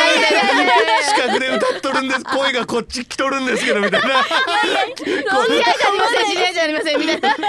[1.15, 4.07] 近くで歌っとるんです声がこっち来とるんですけどみたいな。
[4.97, 5.43] 知り合いじゃ
[5.83, 7.45] ありません知り合いじゃありませんみたいなそんな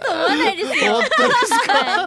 [0.00, 2.06] こと思わないですよ本当ですか。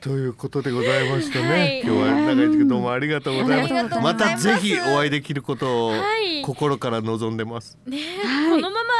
[0.00, 1.48] ということでございましたね。
[1.48, 3.74] はい今日は長い時間どうもありがとうございます。
[3.74, 7.76] ありがとうごまたぜひお会いできることをはい心から望んでます。
[7.86, 8.94] ねえはいこのまま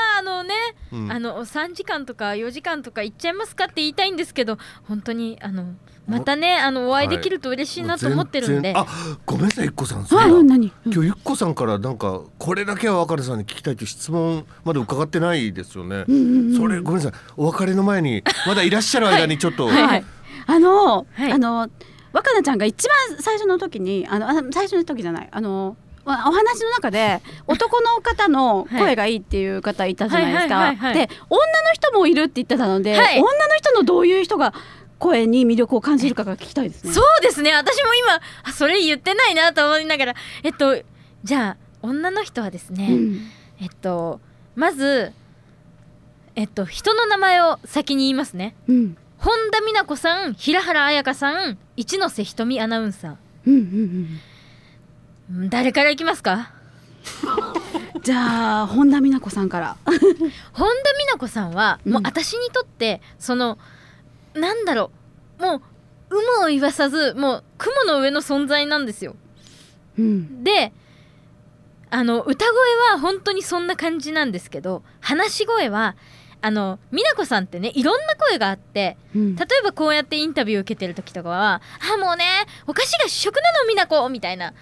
[0.48, 0.54] ね、
[0.92, 1.12] うん。
[1.12, 5.74] あの3時間とか4時間とか行っちゃいますかって言いたいんですけど本当にあの
[6.08, 8.86] またねあのお会いできると嬉しいなと思ってるんで、全然あ
[9.26, 10.48] ごめんなさいゆっこさんそうん。
[10.50, 11.54] 今日ゆっこさん。
[11.58, 16.04] からなんかこれだけは若菜さんに聞きたいという質問まで伺ってないですよね。
[16.08, 19.82] うんうんうんそれごめんなさいお別れの前にまだいらっしゃる間に ちょっと、はい。
[19.82, 20.04] はい。
[20.46, 21.32] あの、はい。
[21.32, 21.68] あの
[22.12, 25.28] 若菜ちゃんが一番最初の時にあのあ最初の時じゃない。
[25.30, 25.76] あの
[26.14, 30.92] お話の中で 男の方の声がいいっていう方いたじゃないですか。
[30.92, 33.18] で女の人もいるって言ってたので、はい。
[33.18, 34.54] 女の人のどういう人が
[34.98, 36.92] 声に魅力を感じるかが聞きたいですね。
[36.92, 37.52] そうですね。
[37.52, 40.82] 私も今あそれ言ってないなと思いながらえっと
[41.24, 43.30] じゃあ女の人はですね、うん。
[43.60, 44.20] えっと
[44.56, 45.12] まず
[46.34, 48.54] えっと人の名前を先に言いますね。
[48.68, 48.96] うん。
[49.18, 53.16] 本田美奈子さん平原綾香さん一ノ瀬ひとみアナウンサ
[53.46, 54.20] うんうんーうん
[55.30, 56.52] 誰からいきますか？
[57.94, 59.76] う んじゃあ本田美奈子さんから。
[59.86, 60.30] 本田美
[61.06, 63.58] 奈子さんは、もううん私にとってその
[64.34, 64.90] なんだろ
[65.38, 65.62] うもう
[66.10, 69.16] 有無を言わさずもう雲の上の存在なんですよ。
[69.98, 70.44] うん。
[70.44, 70.72] で
[71.90, 75.96] あの歌声は本当にそんな感じなんですけど話し声は
[76.42, 79.36] あの美奈子さんってねいろんな声があってうん。
[79.36, 81.62] 例えばこうやってインタビュー受けてる時とかは
[81.92, 82.24] 「あもうね
[82.66, 84.52] お菓子が主食なの美奈子」みたいな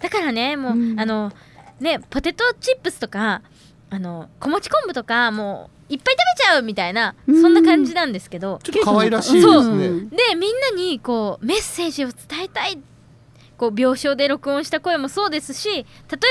[0.00, 1.00] だからねもう、うん。
[1.00, 1.32] あの
[1.80, 3.42] ねポテトチップスとか
[3.90, 7.42] あの小餅昆布とかもういっぱい食べちゃうみたいなうん。
[7.42, 9.76] そんな感じなんですけどちょっと可愛らしいですそう。
[9.76, 9.88] ね。
[9.88, 10.08] ん。
[10.10, 12.78] でみんなにこうメッセージを伝えたい。
[13.56, 15.84] こう病床で録音した声もそうですし例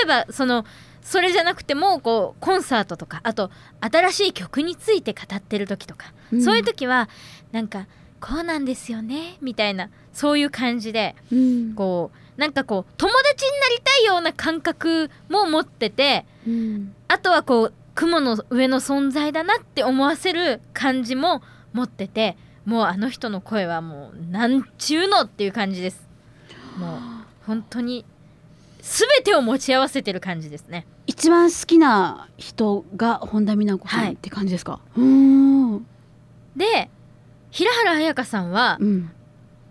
[0.04, 0.64] えばその
[1.02, 3.50] それじゃなくてもこうコンサートとかあと
[3.82, 6.42] 新しい曲について語ってる時とか、うん。
[6.44, 7.10] そういう時は
[7.52, 7.88] なんか
[8.22, 11.74] こうなんですよねみたいなそういう感じでうん。
[11.74, 16.96] こうなんかこう友達になりたいような感覚も持っててうん。
[17.08, 26.06] あとはこう雲の上の存在だなって思わせる感じも持っててもうあの人の声はもうなんちゅうのっていう感じです。
[26.78, 27.00] もう
[27.46, 28.06] 本当に
[28.82, 30.86] 全てを持ち合わせてる感じですね。
[31.08, 34.80] 一番好きな人が本田美奈子さはいんって感じですか、
[36.56, 36.90] で
[37.52, 39.12] 平原綾香さんはうん。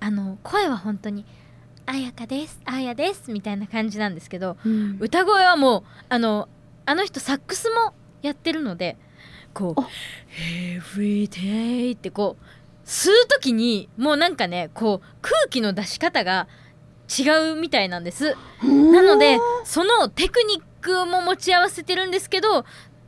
[0.01, 1.25] あの声は本当に
[1.87, 2.61] 「綾香です。
[2.65, 4.97] 綾です」みたいな感じなんですけどうん。
[5.01, 6.49] 歌声はもうあの
[6.87, 8.97] あの人サックスもやってるので
[9.53, 9.89] こうあ
[10.37, 12.45] 「Every day」ってこう
[12.87, 16.49] 吸う時にもうなんかねこう空気の出し方が
[17.19, 18.35] 違うみたいなんです。
[18.63, 22.65] なのでそのテクニックも持ち合わせてるんですけど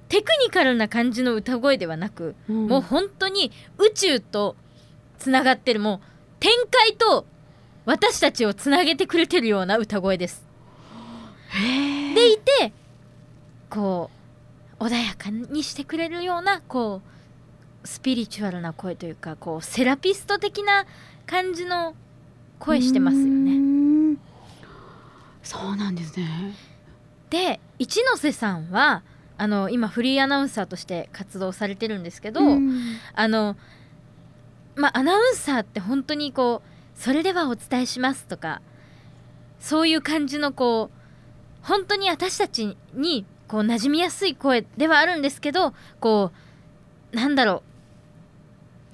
[0.09, 2.67] テクニカルな感じの歌声ではなく、うん。
[2.69, 4.55] もう本当に宇宙と
[5.19, 6.07] つながってるもう
[6.41, 7.27] 展開と
[7.87, 10.45] 私たちをつなげてくれてるような歌声です。
[12.15, 12.73] でいて
[13.71, 14.11] こ
[14.81, 17.01] う穏やかにしてくれるようなこ
[17.85, 20.85] うスピリチュアルな声というかこうセラピスト的な
[21.27, 21.95] 感じの
[22.59, 24.19] 声してますようね。
[25.45, 26.55] そうなんですね
[27.31, 29.05] で一ノ瀬さんは
[29.39, 33.57] あの今フリーアナウンサーとして活動されてるんですけど、うんあの
[34.75, 38.61] まあアナウンサーって本当にこう「それではお伝えします」とか
[39.61, 46.33] そういう感じのこう本当に私たちにこう馴染みやすい声ではあるんですけどこ
[47.13, 47.63] うなんだろ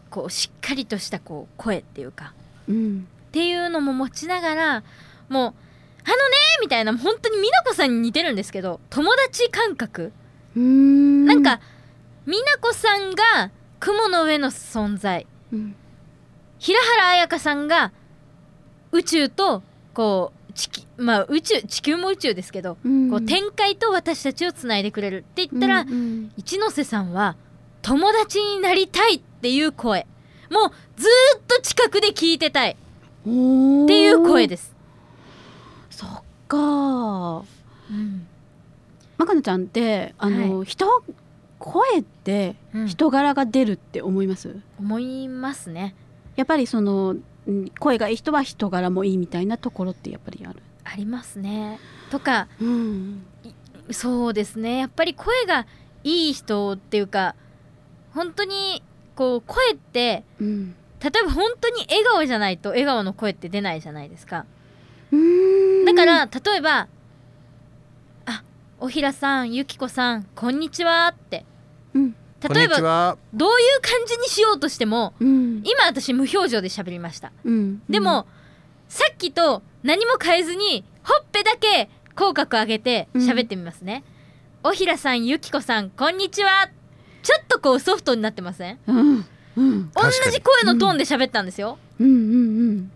[0.08, 2.34] うこうしっかりとしたこう声っていうか
[2.68, 3.06] うん。
[3.28, 4.82] っていうのも持ちながら
[5.28, 5.54] もう
[6.04, 10.12] 「あのね」みたいな本当に美奈子さんに似てるんですけど友達感覚。
[10.58, 11.24] ん。
[11.24, 11.60] なんか
[12.26, 15.26] 美奈子さんが雲の上の存在。
[15.52, 15.76] うん
[16.62, 17.90] 平原綾香さんが
[18.92, 23.10] 宇宙とこう地球まあ宇宙地球も宇宙ですけど、うん。
[23.10, 25.24] こう展開と私たちをつないでくれる。
[25.28, 26.32] って言ったら、うんうん。
[26.36, 27.34] 一ノ瀬さんは
[27.82, 30.06] 友達になりたいっていう声。
[30.50, 32.70] もうずーっと近くで聞いてたい。
[32.70, 32.76] っ
[33.24, 34.72] ていう声です。
[35.90, 36.58] そっか。
[36.58, 38.26] うん。
[39.18, 40.86] まかなちゃんってあの、人
[41.58, 42.86] 声ってうん。
[42.86, 45.96] 人柄が出るって思います、思いますね
[46.36, 47.16] やっぱりその
[47.46, 50.60] うん声がいい人は人柄もいいみたいなところってやっぱりある。
[50.84, 51.78] ありますね。
[52.10, 53.24] とかうん。
[53.90, 54.78] そうですね。
[54.78, 55.66] やっぱり声が
[56.04, 57.34] いい人っていうか
[58.12, 58.82] 本当に
[59.14, 60.74] こう声ってうん。
[61.02, 64.46] 例えば本当に笑顔じゃないと笑顔の声って出ないじゃないですか。
[65.84, 66.88] だから例えば
[68.24, 68.44] 「あ
[68.80, 71.44] おひらさんゆきこさんこんにちは」って
[72.48, 73.16] 例えば。
[73.34, 75.62] どういう感じにしようとしてもうん。
[75.64, 77.32] 今私無表情で喋りました。
[77.44, 77.82] うん。
[77.88, 78.26] でも、
[78.88, 84.04] さっきと何も変えずにほっぺだけ口角上げて喋ってみますね、
[84.62, 86.68] おひらさんゆきこさんこんにちは。
[87.22, 88.78] ちょっとこうソフトになってません？
[88.86, 89.26] うん。
[89.56, 89.90] うん。
[89.94, 92.06] 同じ声のトーンで喋ったんですよ、うん。
[92.06, 92.14] うん。
[92.14, 92.16] う
[92.72, 92.92] ん。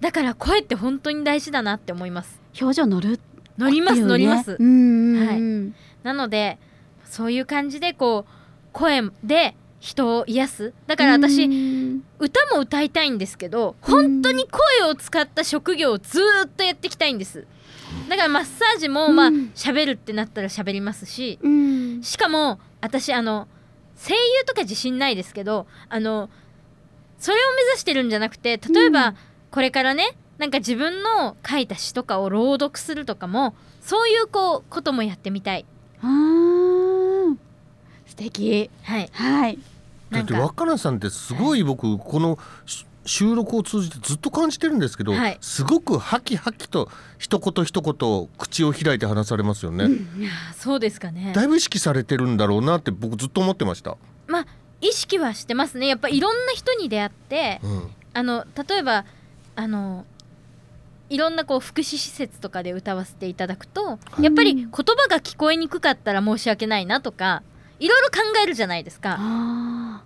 [0.00, 2.40] だから声って本当に大事だなって思います。
[2.60, 3.20] 表情乗る
[3.56, 4.66] 乗ります、ね乗ります、うん。
[4.66, 5.16] うん。
[5.16, 5.26] うん。
[5.26, 5.72] はい。
[6.02, 6.58] なので
[7.04, 8.30] そういう感じでこう
[8.72, 10.72] 声で人を癒す。
[10.86, 12.02] だから私、うん。
[12.18, 17.46] 歌も歌いたいんですけど本当に声を使った職業をずーっとやっていきたいんです。
[18.08, 22.02] だからマッサージもまあうん喋るってなったら喋りますしうん。
[22.02, 23.46] しかも私あの
[23.96, 26.30] 声優とか自信ないですけどあの
[27.18, 29.16] それを目指してるんじゃなくて例えば、うん。
[29.50, 35.66] これからねなんか自分の書いた詩とかを朗読するとかもそういうこうこともやってみたい
[38.16, 38.70] 素敵。
[38.82, 39.10] はい。
[39.12, 39.58] はい。
[40.10, 45.38] だって若菜さんってすごい僕このし収録を通じてずっと感じてるんですけど、はい。
[45.40, 49.86] すごくハキハキと一言一言口を開いて話されますよね、
[50.18, 51.32] いやそうですかね。
[51.34, 54.46] だいぶ意識されてるんだろうなって僕ずっと思ってました、まあ
[54.80, 55.86] 意識はしてますね。
[55.86, 59.04] やっぱいろんな人に出会ってうん、あの例えば
[59.56, 60.06] あの
[61.10, 67.42] いろんなこう福祉施設とかで歌わせていただくとやっぱり言葉が聞こえにくかったら申し訳ないなとか
[67.80, 69.16] いろいろ考えるじゃないですか。
[69.18, 70.02] あ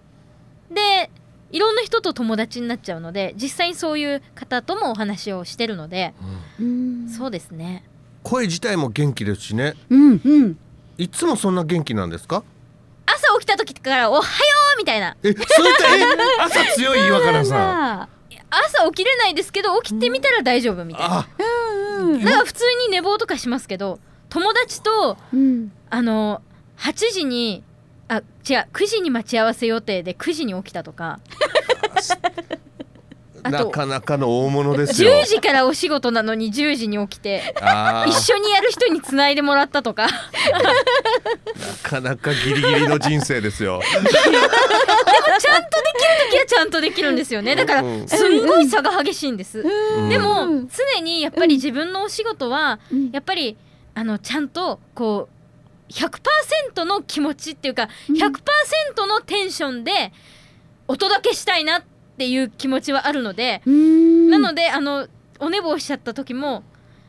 [0.70, 1.10] で
[1.50, 7.08] いろんな人と友達になっちゃうので実際にそういう方ともお話をしてるので、ーうん。
[7.08, 7.84] そうですね。
[8.22, 9.74] 声自体も元気ですしね。
[9.88, 10.58] うんうん。
[10.98, 12.42] いつもそんな元気なんですか？
[13.06, 14.24] 朝起きた時から「おはよ
[14.74, 15.16] う!」みたいな。
[15.22, 16.00] えそういったえ
[16.40, 18.08] 朝強い岩からさん。
[18.50, 21.18] 朝起きれないですけど起きてみたら大丈夫みたいな。
[21.20, 21.28] あ
[22.00, 25.72] うんだから普通に寝坊とかしますけど友達とうん。
[25.90, 26.42] あの
[26.78, 27.62] 8時に
[28.08, 28.22] あ違う
[28.72, 31.20] 9時に待ち合わせ予定で9時に起きたとか。
[33.44, 35.12] あとなかなかの大物ですよ。
[35.12, 38.10] 10時からお仕事なのに10時に起きてあー。
[38.10, 40.06] 一緒にやる人につないでもらったとか。
[40.06, 40.10] な
[41.82, 43.80] かなかギリギリの人生ですよ。
[43.82, 47.54] ちゃんとできる時はちゃんとできるんですよね。
[47.54, 48.08] だからうん。
[48.08, 49.60] すんごい差が激しいんです。
[49.60, 50.08] うん。
[50.08, 50.68] でもうん。
[50.68, 53.10] 常にやっぱり自分のお仕事はうん。
[53.12, 53.56] やっぱり
[53.94, 55.37] あのちゃんとこう
[55.90, 58.16] 100%の気持ちっていうかうん。
[58.16, 60.12] 100%のテンションで
[60.86, 61.82] お届けしたいなっ
[62.18, 64.30] ていう気持ちはあるのでうん。
[64.30, 65.06] なのであの
[65.38, 66.64] お寝坊しちゃった時も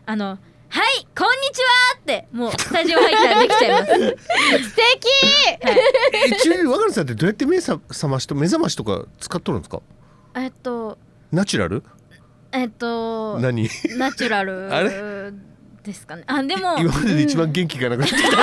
[0.05, 0.37] あの
[0.69, 1.59] 「はいこんにち
[1.95, 3.91] は!」ってもうスタジオ入ったらできちゃいます。
[4.69, 5.79] 素敵、はい。
[6.31, 9.81] えちなみに若菜さんってどうやって目さ覚ましと目覚ましとか使っとるんですか？
[10.35, 10.97] えっと
[11.31, 11.83] ナチュラル？
[12.51, 13.67] えっと何？
[13.97, 14.73] ナチュラル。
[14.73, 14.89] あれ？
[15.89, 16.23] ですかね。
[16.27, 18.37] あでも今までで一番元気がなくなってきた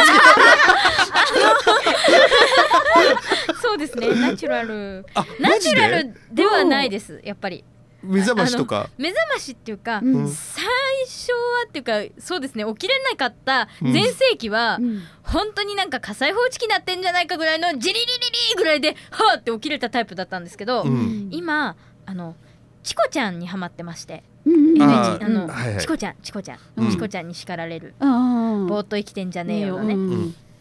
[3.60, 4.14] そうですね。
[4.14, 5.06] ナチュラル。
[5.14, 7.20] あナチュラルではないです。
[7.24, 7.64] やっぱり。
[8.02, 8.88] 目覚ましとか？
[8.98, 10.28] 目覚ましっていうか、うん。
[10.28, 10.64] 最
[11.06, 12.64] 初はっていうかそうですね。
[12.64, 13.92] 起きれなかったうん。
[13.92, 15.02] 全盛期は、うん。
[15.22, 18.12] 本当になんか火災報知器なってんじゃないかぐらいのジリリリ
[18.50, 21.28] リぐらいではーって起きれたタイプだったんですけど、うん。
[21.32, 22.36] 今あの
[22.82, 24.22] チコちゃんにハマってまして。
[24.30, 25.16] うんイメあー。
[25.16, 25.80] ージあの、はいはい。
[25.80, 26.90] チコちゃんチコちゃん、うん。
[26.90, 29.94] チコちゃんに叱られる、うんぼーっと生きてんじゃねえよね、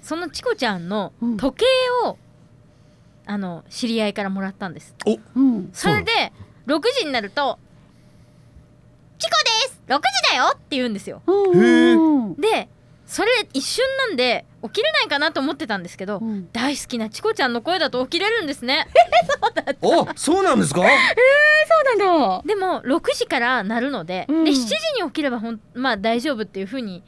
[0.02, 1.38] そのチコちゃんのうん。
[1.38, 1.66] 時計
[2.08, 2.18] を、
[3.28, 4.96] あの知り合いからもらったんです。
[5.74, 6.32] それで
[6.68, 7.60] 6時になると
[9.20, 9.36] 「チコ
[9.70, 9.82] です。
[9.88, 11.22] 6時だよ!」って言うんですよ。
[12.40, 12.70] で
[13.06, 16.50] それ一瞬なんで起きれないかなと思ってたんですけど、うん。
[16.54, 18.88] 大好きなチコちゃんの声だと起きれるんですね。
[19.82, 20.82] おそうなんですか？
[20.82, 22.06] そうな
[22.38, 22.42] んだ。
[22.46, 24.44] でも6時から鳴るので,、うん。
[24.44, 24.62] で7時
[25.02, 27.04] に起きればほんまあ大丈夫っていう風に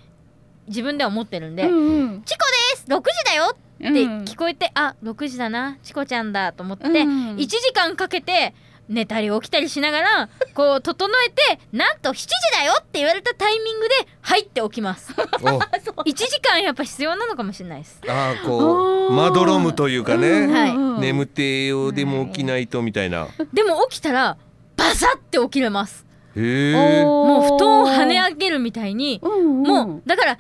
[0.67, 4.24] 自分では思ってるんで「うんうんチコです！6時だよ!」ってうん。
[4.24, 5.78] 聞こえて、あ6時だな！
[5.84, 6.52] チコちゃんだ！
[6.54, 7.36] と思って、うん。
[7.36, 8.54] 1時間かけて
[8.89, 15.13] 寝たり起きたりしながらこう整えてなんと7時だよって言われたタイミングで入って起きます。
[15.17, 15.19] お。
[16.08, 18.02] 1時間やっぱ必要なのかもしれないです。
[18.08, 21.02] あーこうまどろむというかうんねはいうん。
[21.02, 23.28] 眠ってよでも起きないとみたいな。
[23.54, 24.38] でも起きたら
[24.78, 26.06] バサって起きれます。
[26.36, 30.38] へえもう布団を跳ね上げるみたいにうんうんもうだから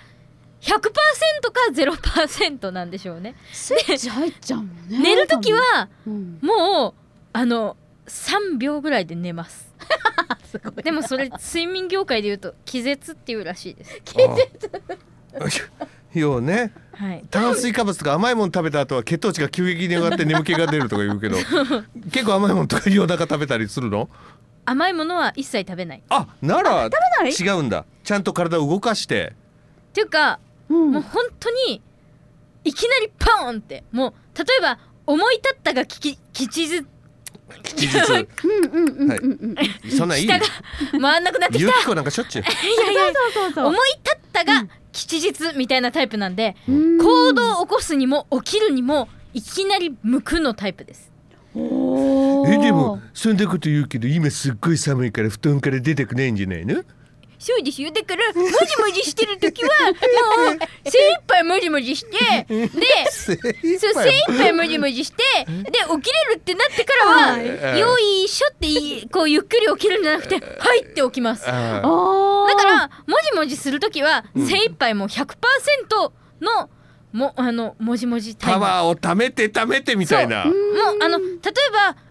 [0.61, 0.91] 100%か
[1.73, 3.35] 0%なんでしょうね。
[3.51, 6.39] スイッチ入っちゃうもんね寝る時はうん。
[6.41, 6.93] もう
[7.33, 7.75] あの
[8.07, 9.73] 3秒ぐらいで寝ます。
[10.83, 14.01] でもそれ睡眠業界でいうと気絶っていうらしいです。
[15.39, 17.23] あよう ねはい。
[17.29, 21.37] 炭水化物とか甘いもの食べた後は血糖値が急激に上がって眠気が出るとか言うけど
[22.11, 24.09] 結構甘いものとか夜中食べたりするの？
[24.65, 25.99] 甘いものは一切食べない。
[25.99, 27.31] っあならない？
[27.31, 27.85] 違うんだ。
[28.03, 29.33] ちゃんと体を動かして。
[29.93, 30.39] ていうか
[30.69, 30.91] うん。
[30.91, 31.81] もう本当に
[32.63, 33.83] いきなりパーンって。
[33.91, 36.85] もう例えば思い立ったがきき吉日
[37.63, 39.31] 吉日 うんうんうんはいうん。
[39.31, 40.45] うんそんなんいい下が
[40.99, 41.65] 回んなくなってきた。
[41.67, 42.41] ゆきこなんかしょっちゅう。
[42.43, 42.45] い
[42.87, 46.97] やいやそうそうそう思い立ったが吉日みたいなタイプなんで、うん。
[46.97, 51.11] 行動を起こすにも起きるにもいきなり無垢のタイプです。
[51.55, 52.53] おー。
[52.53, 56.83] えでもそんなこと言うけど今すっごい寒いから布団から出てくないんじゃないの？
[57.39, 57.91] そうですよ。
[57.91, 60.51] だからもじもじしてる時はも
[60.85, 62.57] う精一杯もじもじして で
[63.11, 67.45] 精一そう杯精一杯もじもじしてで起きれるってなってからははい
[67.79, 71.45] 「よいしょ」っていいこうゆっくり起きるんじゃなくて「はい」って起きます。
[71.45, 74.47] だからもじもじする時はうん。
[74.47, 76.69] 精一杯もう100%の
[77.13, 78.59] もあのもじもじタイム。
[78.59, 80.45] パワーを貯めて貯めてみたいな。
[80.45, 80.53] もう
[81.01, 81.37] あの例え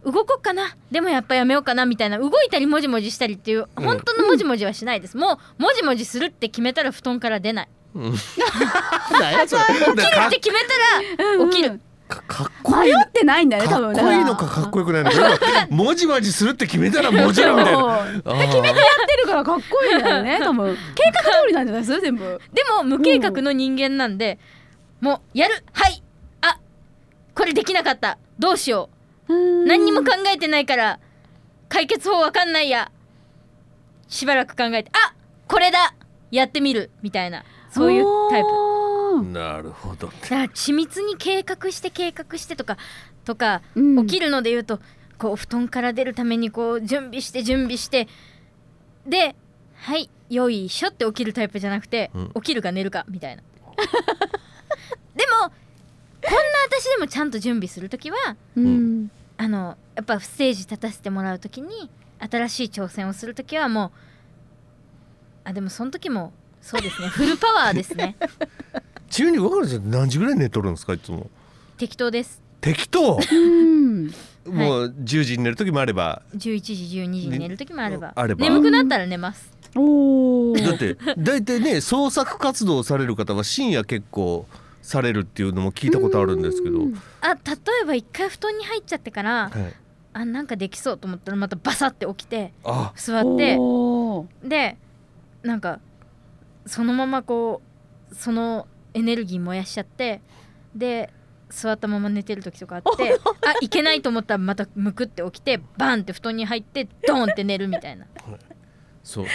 [0.05, 0.77] ば動こうかな。
[0.91, 2.19] でもやっぱやめようかなみたいな。
[2.19, 3.85] 動いたりもじもじしたりっていううん。
[3.85, 7.69] 本当のもじもじはしないです、もうもじもじするって決めたら布団から出ない。
[7.95, 8.03] うん。
[9.21, 9.63] なんやそれ。
[9.63, 12.93] だからかって決めたら起きる、かかっこいい。
[12.93, 15.17] 迷ってないんだね多分かっこいいのかかっこよくないのか。
[15.71, 17.75] もじもじするって決めたらもじるみたい
[18.23, 18.75] 決めてやっ
[19.09, 20.77] てるからかっこいいんだよね多分。
[20.95, 22.41] 計画通りなんじゃないですか全部。
[22.53, 24.39] でも無計画の人間なんで、
[25.01, 25.65] もうやる。
[25.73, 26.03] はい。
[26.41, 26.59] あ
[27.35, 28.19] これできなかった。
[28.39, 28.91] どうしよ
[29.29, 29.67] う。
[29.67, 31.01] 何にも考えてないから
[31.69, 32.91] 解決法わかんないや。
[34.09, 35.15] しばらく考えてあ
[35.49, 35.95] これだ。
[36.31, 36.91] やってみる。
[37.03, 37.45] みたいな。
[37.71, 38.49] そういうタイプ。
[38.49, 42.77] プなるほどだから緻密に計画して計画してとか
[43.25, 44.07] とかうん。
[44.07, 44.81] 起きるので言うと、
[45.19, 48.09] こう布団から出るためにこう準備して準備して
[49.07, 49.35] で
[49.75, 52.31] はいよいしょって起きるタイプじゃなくて、うん。
[52.37, 53.43] 起きるか寝るかみたいな
[55.17, 55.25] で
[56.69, 58.17] 私でもちゃんと準備する時は
[58.57, 59.11] うん。
[59.39, 63.91] あのやっぱステージ立たせてもらう時に新しい挑戦をする時はもう
[65.45, 68.17] あでもその時もそうですねフルパワーですね。
[69.09, 71.31] ちなみに若菜さん何時ぐらい寝とるんですかいつも？
[71.79, 72.43] 適当です。
[72.61, 73.19] 適当？
[73.31, 74.07] うん。
[74.47, 76.23] もう10時に寝る時もあれば。
[76.35, 78.45] 11時12時に寝る時もあれば,、ねあれば。
[78.45, 79.53] 眠くなったら寝ます。
[79.77, 84.47] おおだって大体ね創作活動をされる方は深夜結構
[84.87, 86.79] されるっていうのも聞いたことあるんですけど、
[87.21, 87.41] あ例
[87.83, 89.75] えば一回布団に入っちゃってからはい、
[90.13, 92.93] あなんかできそうと思ったらまたバサって起きてあ。
[92.95, 93.59] 座って。
[94.49, 94.79] で
[95.43, 95.81] なんか
[96.67, 97.63] そのままこ
[98.13, 100.21] うそのエネルギー燃やしちゃって
[100.73, 101.13] で
[101.51, 108.07] 座ったまま寝てる時とかあって あいけないと思ったらまたむくって起きてバンって布団に入ってドンって寝るみたいな。
[109.03, 109.33] そうね。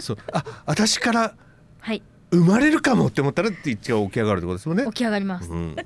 [0.00, 0.18] そう。
[0.34, 1.34] あ私から
[1.80, 2.02] はい
[2.32, 4.84] 生まれるかもって思ったらって一応起き上がるってことですもんね。
[4.86, 5.50] 起き上がります。
[5.50, 5.76] うん、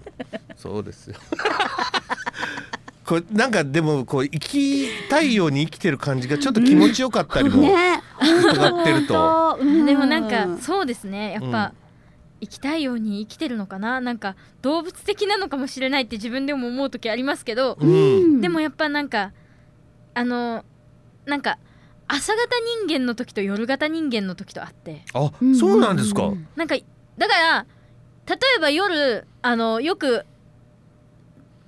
[0.56, 1.16] そうですよ。
[3.04, 8.02] これなんかでもこう生きたいように生きてる感じがちょっと気持ちよかったりもね。
[8.20, 11.32] 伺ってると、でもなんかそうですね。
[11.32, 11.72] やっぱ、
[12.40, 14.00] 生きたいように生きてるのかな。
[14.00, 19.32] なんか動物的なのかもしれないって自分でも思う時ありますけど、うん、でもやっぱなんか
[20.14, 20.64] あの
[21.26, 21.58] なんか
[22.08, 25.02] 朝型人間の時と夜型人間の時とあって。
[25.12, 26.76] あそうなんですか、なんか
[27.18, 27.66] だから
[28.26, 30.24] 例えば夜あのよく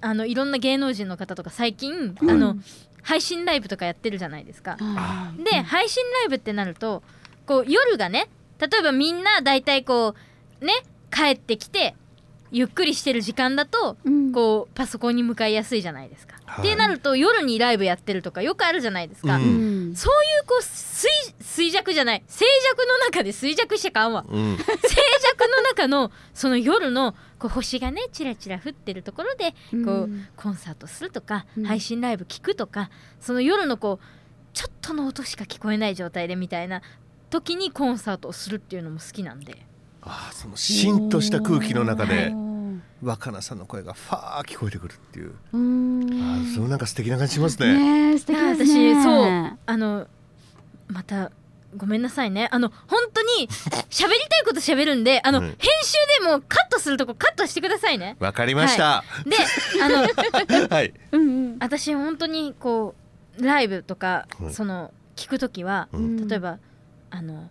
[0.01, 2.57] あのいろんな芸能人の方とか最近、あの
[3.03, 4.77] 配信ライブとかやってるじゃないですか。
[5.43, 7.03] で配信ライブってなると
[7.47, 8.29] こう夜がね
[8.59, 10.15] 例えばみんな大体こ
[10.61, 10.73] うね
[11.11, 11.95] 帰ってきて
[12.51, 14.33] ゆっくりしてる時間だとうん。
[14.33, 16.37] こうパソコンに向かいやすいじゃないですか。
[16.47, 16.67] はい。
[16.67, 19.37] ってなると夜にライブやってるとかよくあるじゃないですか。
[19.37, 19.93] ううん。
[19.93, 21.07] んそういうこう衰
[21.41, 22.23] 衰弱じゃない。
[22.27, 24.25] 静寂の中で衰弱しちゃかんわ。
[24.29, 31.65] うん、静寂の中のその夜のこう星がねチラチラ降ってるところでこう、うんコンサートするとか、うん。
[31.65, 32.91] 配信ライブ聞くとか
[33.21, 34.05] その夜のこう
[34.53, 36.83] ちょっとの音しか聞こえない状態でみたいな
[37.31, 39.67] 時にコンサートをするっていうのも好きなんで
[40.09, 42.33] あそのしんとした空気の中で
[43.03, 45.35] 若菜さんの声がファー聞こえてくるっていう。
[45.53, 46.51] うーん。
[46.51, 47.75] あそれなんか素敵な感じしますね。
[47.75, 48.95] ねえ素敵ですね。
[48.95, 50.07] 私そうあの
[50.89, 51.31] また
[51.77, 52.49] ごめんなさいね。
[52.51, 53.49] あの本当に
[53.91, 55.45] 喋りたいこと喋るんであの、うん。
[55.45, 58.17] 編集でもカットするとこカットしてくださいね。
[58.19, 59.05] わかりました。
[59.27, 59.37] で
[59.83, 59.99] あの
[60.69, 61.57] はい、うんうん。
[61.61, 62.95] 私本当にこ
[63.39, 66.29] うライブとか、はいその聞く時は、うん。
[66.29, 66.59] 例えば
[67.11, 67.49] あの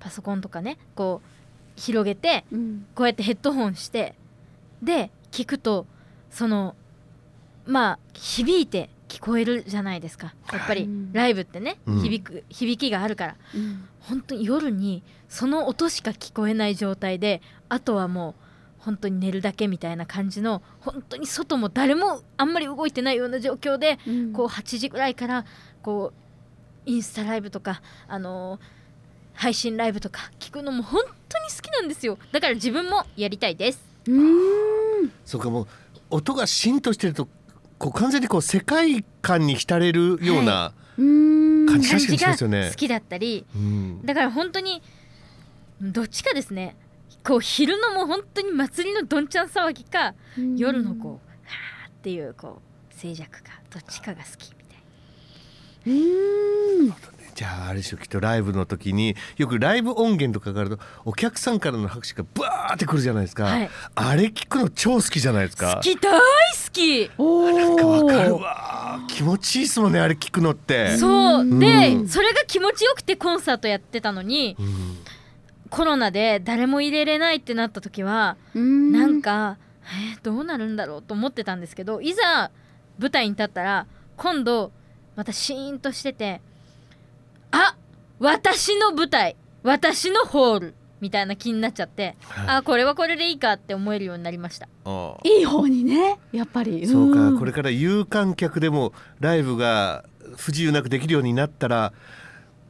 [0.00, 1.33] パソコンとかねこう
[1.76, 2.86] 広げてうん。
[2.94, 4.14] こうやってヘッドホンして
[4.82, 5.86] で聞くと
[6.30, 6.74] その
[7.66, 10.34] まあ響いて聞こえるじゃないですか。
[10.52, 11.12] やっぱりうん。
[11.12, 12.02] ライブってね、うん。
[12.02, 13.36] 響く響きがあるから。
[13.54, 13.88] うん。
[14.00, 18.34] 本当に夜にその音しか聞こえない状態であとはもう
[18.78, 24.32] 本当に寝るだけみたいな感じの本当に外も誰もあんまり動いてないような状況でうん。
[24.32, 25.44] こう8時ぐらいから
[25.82, 28.60] こうインスタライブとかあのー
[29.34, 32.18] 配信ライブとか聞くのも本当に好きなんですよ。
[32.32, 33.80] だから自分もやりたいです。
[34.06, 35.12] うーん。
[35.24, 35.66] そうかもう
[36.10, 37.28] 音がしんとしてると
[37.78, 41.66] こう完全にこう世界観に浸れるようなうーん。
[41.66, 42.68] 感じがますよね。
[42.70, 43.44] 好きだったり。
[43.54, 44.04] うん。
[44.06, 44.82] だから本当に
[45.80, 46.76] どっちかですね。
[47.24, 50.56] こう昼のもう本当に祭りのどんちゃん騒ぎかうん。
[50.56, 52.60] 夜のこうはーっていうこ
[52.90, 54.76] う静寂かどっちかが好きみたい
[55.86, 55.92] な。
[55.92, 56.94] うーん
[57.34, 63.70] じゃああれでしょきっとライブの時によくライブ音源とかがあるとお客さんからの拍手がバーってくるじゃないですか、はい。
[63.94, 65.76] あれ聞くの超好きじゃないですか。
[65.76, 66.20] 好き大好
[66.72, 67.10] き。
[67.18, 68.32] おなんかわかるー。
[68.32, 70.96] わ気持ちいいですもんねあれ聞くのって。
[70.96, 71.08] そ
[71.38, 71.40] う。
[71.40, 71.58] うん。
[71.58, 74.98] でそれが気持ちよくてコンサートやってたのにうん
[75.70, 78.92] コロナで誰も入れれないってなった時はうん。
[78.92, 82.52] なんかえーどうなるんだろうと思ってたんですけどいざ
[82.98, 84.70] 舞台に立ったら今度
[85.16, 86.40] またシーンとしてて
[87.54, 87.76] あ
[88.18, 94.68] 私の舞台私のホールみたいな気になっちゃってあこれはこれでいいかって思えるようになりました。
[95.24, 96.86] いい方にねやっぱり。
[96.86, 100.04] そうか、んこれから有観客でもライブが
[100.36, 101.92] 不自由なくできるようになったら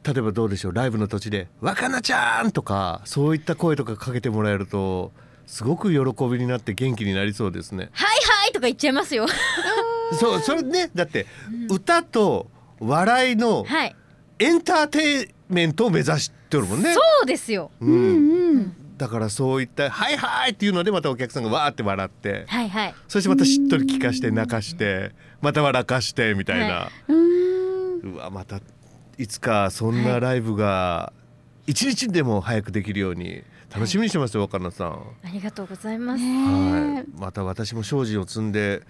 [0.03, 5.11] 例えばどうでしょうライブの土地で「若菜ちゃん!」とかそういった声とかかけてもらえると
[5.47, 7.89] すごく喜びになって元気になりそうですね。
[7.93, 9.25] はいはいとか言っちゃいますよ。
[10.19, 11.25] そうそれねだって
[11.69, 12.47] 歌と
[12.79, 13.95] 笑いのはい
[14.39, 16.93] エンターテインメントを目指してるもんね。
[16.93, 17.71] そうですよ。
[17.79, 18.75] ううんん。
[18.97, 22.45] だからそういった「はいはい!」っていうのでまたお客さんがわーって笑って。
[22.47, 22.95] はいはい。
[23.07, 25.11] そしてまたしっとり聞かして泣かして
[25.41, 26.75] また笑かしてみたいな。
[26.75, 27.17] はうん。
[28.01, 28.13] うん。
[28.13, 28.59] うわまた
[29.17, 31.13] いつかそんなライブが
[31.67, 33.43] 一日でも早くできるように
[33.75, 34.87] 楽しみにしてますよ若菜さん。
[34.89, 36.23] ありがとうございます。
[36.23, 38.81] はい、また私も精進を積んで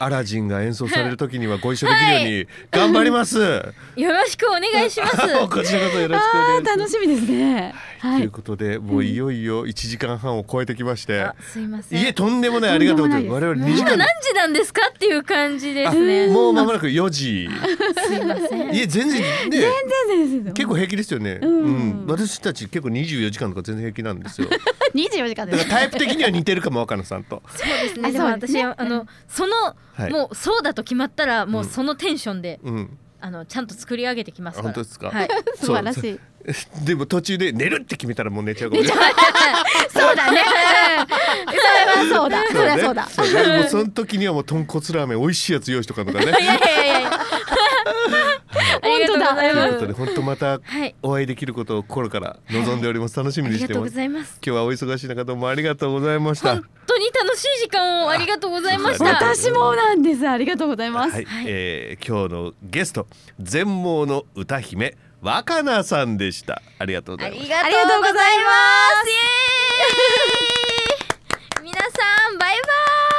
[0.00, 3.38] アラジンが演奏される時にはご一緒できるように頑張ります。
[3.94, 5.16] よろしくお願いします。
[5.48, 6.78] こちらこそよろしくお願いします。
[6.78, 7.74] 楽しみですね。
[8.00, 8.30] はいという。
[8.32, 12.02] ことでもういよいよ1時間半を超えてきまして、あすいません。
[12.02, 13.44] いえとんでもないありがとうございます。
[13.44, 16.26] 我々2時間今何時なんですかっていう感じですあね。
[16.26, 17.48] もう間もなく4時。
[18.08, 18.74] すいません。
[18.74, 19.26] いえ全然ね
[20.08, 20.54] 全然です。
[20.54, 21.38] 結構平気ですよね。
[21.40, 24.48] うん、私たち結構24時間とか全然平気なんですよ。
[24.48, 24.56] だ
[24.94, 25.68] 二十四時間です。
[25.68, 27.42] タイプ的には似てるかも若菜さんと。
[27.54, 28.08] そうですね。
[28.08, 29.54] あでも私はあのその
[29.94, 32.98] はいもうそうだと決まったらもうそのテンションでうん。
[33.24, 34.64] あのちゃんと作り上げてきますから。
[34.64, 35.08] 本当ですか？
[35.10, 35.28] はい。
[35.54, 36.02] 素晴らしい。
[36.02, 36.20] そう。
[36.84, 39.12] でも途中で寝るって決めたらもう寝ちゃうかもしれない。
[39.90, 40.40] そうだね。
[41.46, 42.42] それはそうだ。
[42.48, 43.08] それはそうだ。
[43.08, 43.58] そうね。
[43.60, 46.24] もうその時にはもう豚骨ラーメン美味しいやつ用意しとかんとかね。
[46.26, 47.10] いやいやいやいや。
[48.82, 50.06] ありがとうございますということで。
[50.06, 50.94] 本当またはい。
[51.02, 53.16] お会いできることを心から望んでおります。
[53.16, 53.94] 楽しみありがとうごにしてます。
[53.94, 54.40] ざいます。
[54.44, 56.54] 今日はお忙しい中どうもありがとうございました。
[56.54, 59.04] 本当に楽しい時間をありがとうございました。
[59.04, 60.28] 私もなんです。
[60.28, 61.12] ありがとうございます。
[61.12, 63.06] はい、えー今日のゲスト
[63.38, 66.60] 全盲の歌姫若菜さんでした。
[66.78, 67.40] ありがとうございます。
[67.42, 68.22] ありがとうございま
[71.58, 71.88] す皆さ
[72.34, 72.56] んバイバ
[73.08, 73.11] イ